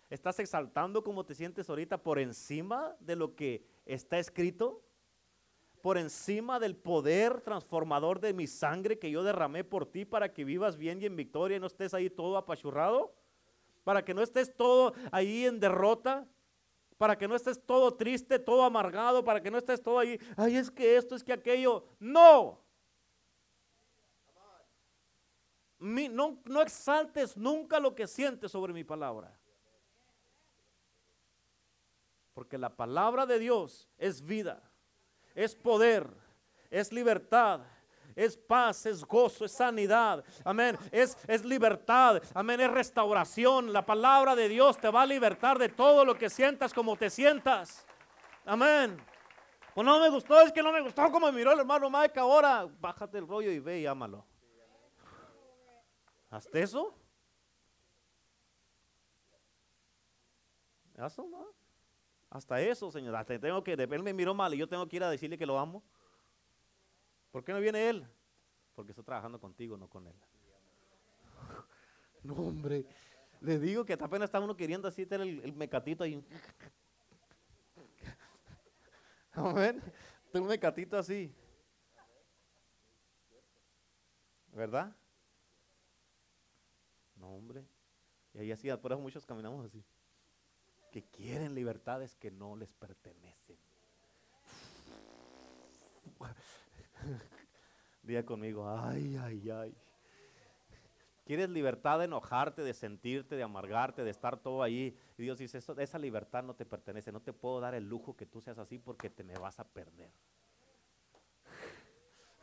[0.09, 4.81] ¿Estás exaltando como te sientes ahorita por encima de lo que está escrito?
[5.81, 10.43] Por encima del poder transformador de mi sangre que yo derramé por ti para que
[10.43, 13.13] vivas bien y en victoria y no estés ahí todo apachurrado?
[13.83, 16.27] Para que no estés todo ahí en derrota,
[16.97, 20.55] para que no estés todo triste, todo amargado, para que no estés todo ahí, ay,
[20.55, 21.85] es que esto, es que aquello.
[21.99, 22.64] No,
[25.85, 29.31] no, exaltes nunca lo que sientes sobre mi palabra.
[32.33, 34.61] Porque la palabra de Dios es vida,
[35.35, 36.09] es poder,
[36.69, 37.61] es libertad,
[38.15, 40.23] es paz, es gozo, es sanidad.
[40.43, 40.77] Amén.
[40.91, 42.21] Es, es libertad.
[42.33, 42.61] Amén.
[42.61, 43.73] Es restauración.
[43.73, 47.09] La palabra de Dios te va a libertar de todo lo que sientas como te
[47.09, 47.85] sientas.
[48.45, 48.97] Amén.
[49.73, 52.65] Pues no me gustó, es que no me gustó como miró el hermano Mike ahora.
[52.79, 54.25] Bájate el rollo y ve y ámalo.
[56.35, 56.93] ¿Hasta eso?
[62.29, 63.15] Hasta eso, Señor.
[63.15, 65.45] Hasta tengo que, él me miró mal y yo tengo que ir a decirle que
[65.45, 65.81] lo amo.
[67.31, 68.05] ¿Por qué no viene él?
[68.75, 70.15] Porque estoy trabajando contigo, no con él.
[72.23, 72.85] No, hombre.
[73.39, 76.21] Le digo que apenas está uno queriendo así tener el, mecatito ahí.
[79.31, 79.81] Amén.
[80.33, 81.31] Tengo un mecatito así.
[84.51, 84.93] ¿Verdad?
[87.25, 87.65] Hombre.
[88.33, 89.83] Y ahí así, por eso muchos caminamos así.
[90.91, 93.57] Que quieren libertades que no les pertenecen.
[98.03, 99.75] Diga conmigo, ay, ay, ay.
[101.25, 104.95] ¿Quieres libertad de enojarte, de sentirte, de amargarte, de estar todo ahí?
[105.17, 107.11] Y Dios dice, eso, esa libertad no te pertenece.
[107.11, 109.67] No te puedo dar el lujo que tú seas así porque te me vas a
[109.67, 110.11] perder.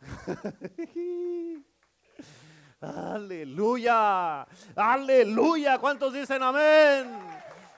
[2.83, 4.43] Aleluya.
[4.75, 5.79] Aleluya.
[5.79, 7.17] ¿Cuántos dicen amén?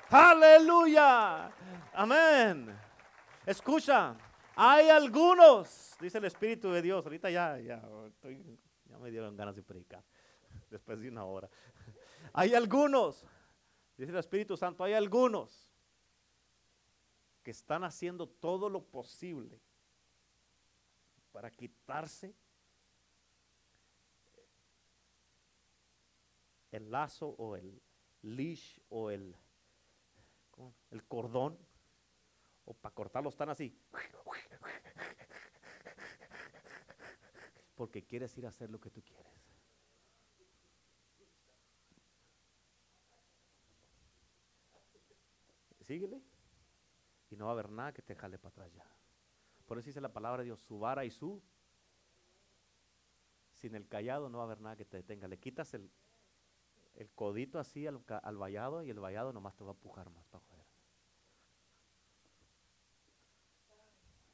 [0.09, 1.53] Aleluya.
[1.93, 2.75] Amén.
[3.45, 4.17] Escucha,
[4.57, 7.05] hay algunos, dice el Espíritu de Dios.
[7.05, 7.83] Ahorita ya, ya,
[8.87, 10.03] ya me dieron ganas de predicar.
[10.71, 11.51] Después de una hora.
[12.33, 13.27] Hay algunos,
[13.99, 15.71] dice el Espíritu Santo, hay algunos
[17.43, 19.61] que están haciendo todo lo posible
[21.31, 22.35] para quitarse
[26.75, 27.81] el lazo o el
[28.23, 29.37] leash o el,
[30.91, 31.57] el cordón
[32.65, 33.79] o para cortarlo están así.
[37.77, 39.33] Porque quieres ir a hacer lo que tú quieres.
[45.81, 46.23] Síguele.
[47.31, 48.85] Y no va a haber nada que te jale para atrás ya.
[49.67, 51.41] Por eso dice la palabra de Dios, su vara y su.
[53.53, 55.29] Sin el callado no va a haber nada que te detenga.
[55.29, 55.91] Le quitas el,
[56.95, 60.27] el codito así al, al, vallado y el vallado nomás te va a empujar más
[60.27, 60.67] para joder.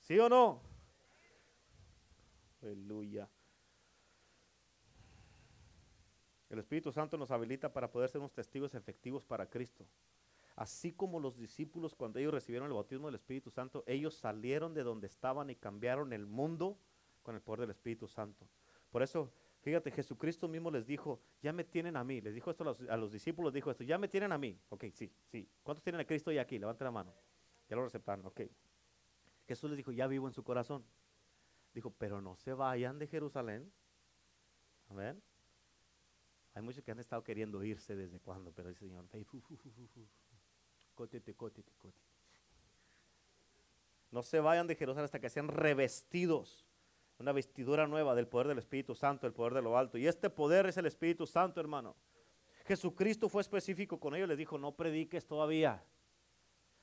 [0.01, 0.61] ¿Sí o no?
[2.63, 3.29] Aleluya.
[6.51, 9.87] El Espíritu Santo nos habilita para poder ser unos testigos efectivos para Cristo.
[10.57, 14.83] Así como los discípulos cuando ellos recibieron el bautismo del Espíritu Santo, ellos salieron de
[14.83, 16.77] donde estaban y cambiaron el mundo
[17.23, 18.49] con el poder del Espíritu Santo.
[18.91, 19.33] Por eso
[19.63, 22.21] Fíjate, Jesucristo mismo les dijo, ya me tienen a mí.
[22.21, 24.59] Les dijo esto a los, discípulos, dijo esto, ya me tienen a mí.
[24.71, 25.47] Ok, sí, sí.
[25.63, 26.59] ¿Cuántos tienen a Cristo ya aquí?
[26.59, 27.15] Levanten la mano.
[27.69, 28.41] Ya lo receptaron, ok.
[29.47, 30.85] Jesús les dijo, ya vivo en su corazón.
[31.75, 33.71] Dijo, pero no se vayan de Jerusalén.
[34.89, 35.23] Amén.
[36.55, 39.07] Hay muchos que han estado queriendo irse desde cuando, pero el Señor,
[40.95, 42.11] cótete, cótete, cótete.
[44.11, 46.67] No se vayan de Jerusalén hasta que sean revestidos
[47.21, 49.99] una vestidura nueva del poder del Espíritu Santo, el poder de lo alto.
[49.99, 51.95] Y este poder es el Espíritu Santo, hermano.
[52.65, 55.83] Jesucristo fue específico con ellos, les dijo, no prediques todavía.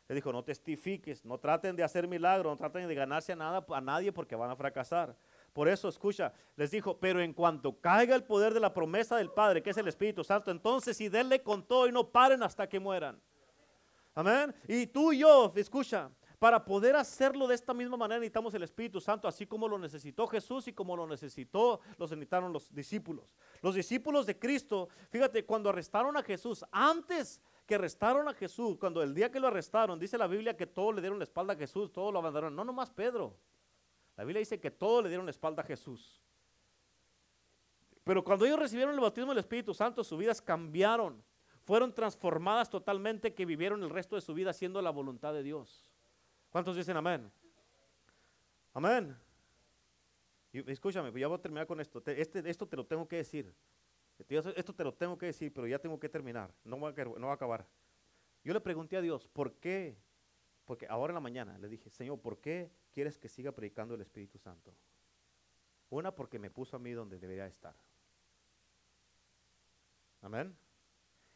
[0.07, 3.65] Les dijo, no testifiques, no traten de hacer milagros, no traten de ganarse a, nada,
[3.67, 5.17] a nadie porque van a fracasar.
[5.53, 9.31] Por eso, escucha, les dijo, pero en cuanto caiga el poder de la promesa del
[9.31, 12.69] Padre, que es el Espíritu Santo, entonces si denle con todo y no paren hasta
[12.69, 13.19] que mueran.
[14.13, 14.53] Amén.
[14.67, 19.01] Y tú y yo, escucha, para poder hacerlo de esta misma manera necesitamos el Espíritu
[19.01, 23.25] Santo, así como lo necesitó Jesús y como lo necesitó, lo necesitaron los discípulos.
[23.61, 29.01] Los discípulos de Cristo, fíjate, cuando arrestaron a Jesús, antes que arrestaron a Jesús, cuando
[29.01, 31.57] el día que lo arrestaron, dice la Biblia que todos le dieron la espalda a
[31.57, 32.55] Jesús, todos lo abandonaron.
[32.55, 33.35] No nomás Pedro.
[34.15, 36.21] La Biblia dice que todos le dieron la espalda a Jesús.
[38.03, 41.21] Pero cuando ellos recibieron el bautismo del Espíritu Santo, sus vidas cambiaron.
[41.63, 45.91] Fueron transformadas totalmente que vivieron el resto de su vida haciendo la voluntad de Dios.
[46.49, 47.31] ¿Cuántos dicen amén?
[48.73, 49.17] Amén.
[50.53, 52.01] Escúchame, ya voy a terminar con esto.
[52.05, 53.53] Este, esto te lo tengo que decir.
[54.29, 56.51] Esto te lo tengo que decir, pero ya tengo que terminar.
[56.63, 57.67] No va, a, a acabar.
[58.43, 59.97] Yo le pregunté a Dios, ¿por qué?
[60.65, 64.01] Porque ahora en la mañana le dije, Señor, ¿por qué quieres que siga predicando el
[64.01, 64.73] Espíritu Santo?
[65.89, 67.75] Una, porque me puso a mí donde debería estar.
[70.21, 70.57] Amén.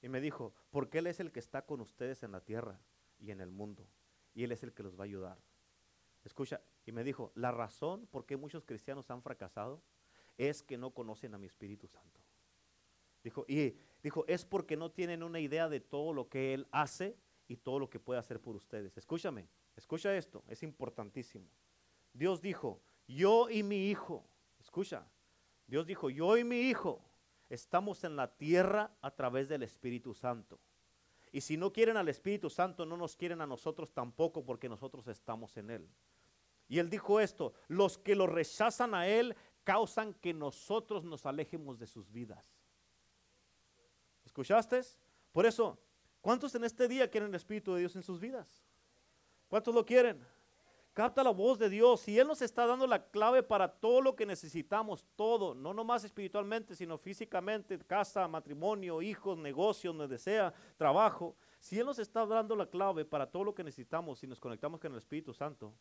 [0.01, 2.79] Y me dijo, porque Él es el que está con ustedes en la tierra
[3.19, 3.87] y en el mundo
[4.33, 5.37] y Él es el que los va a ayudar.
[6.23, 9.81] Escucha, y me dijo, la razón por qué muchos cristianos han fracasado
[10.37, 12.21] es que no conocen a mi Espíritu Santo.
[13.23, 17.17] Dijo, y dijo, es porque no tienen una idea de todo lo que Él hace
[17.47, 18.97] y todo lo que puede hacer por ustedes.
[18.97, 21.47] Escúchame, escucha esto, es importantísimo.
[22.13, 24.25] Dios dijo, yo y mi hijo,
[24.59, 25.07] escucha,
[25.67, 27.03] Dios dijo, yo y mi hijo
[27.49, 30.59] estamos en la tierra a través del Espíritu Santo.
[31.31, 35.07] Y si no quieren al Espíritu Santo, no nos quieren a nosotros tampoco porque nosotros
[35.07, 35.89] estamos en Él.
[36.67, 41.79] Y Él dijo esto, los que lo rechazan a Él causan que nosotros nos alejemos
[41.79, 42.57] de sus vidas.
[44.25, 44.81] ¿Escuchaste?
[45.31, 45.79] Por eso,
[46.21, 48.63] ¿cuántos en este día quieren el Espíritu de Dios en sus vidas?
[49.47, 50.25] ¿Cuántos lo quieren?
[50.93, 54.13] Capta la voz de Dios y Él nos está dando la clave para todo lo
[54.13, 61.37] que necesitamos, todo, no nomás espiritualmente, sino físicamente, casa, matrimonio, hijos, negocios, donde sea, trabajo.
[61.59, 64.81] Si Él nos está dando la clave para todo lo que necesitamos si nos conectamos
[64.81, 65.73] con el Espíritu Santo,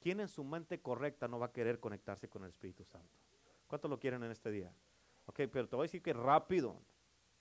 [0.00, 3.18] ¿quién en su mente correcta no va a querer conectarse con el Espíritu Santo?
[3.66, 4.72] ¿Cuántos lo quieren en este día?
[5.26, 6.80] Ok, pero te voy a decir que rápido,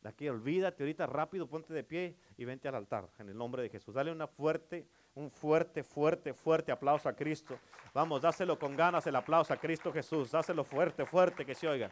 [0.01, 3.61] de aquí olvídate ahorita rápido, ponte de pie y vente al altar en el nombre
[3.61, 3.93] de Jesús.
[3.93, 7.59] Dale una fuerte un fuerte, fuerte, fuerte aplauso a Cristo.
[7.93, 10.31] Vamos, dáselo con ganas el aplauso a Cristo Jesús.
[10.31, 11.91] Dáselo fuerte, fuerte que se oiga.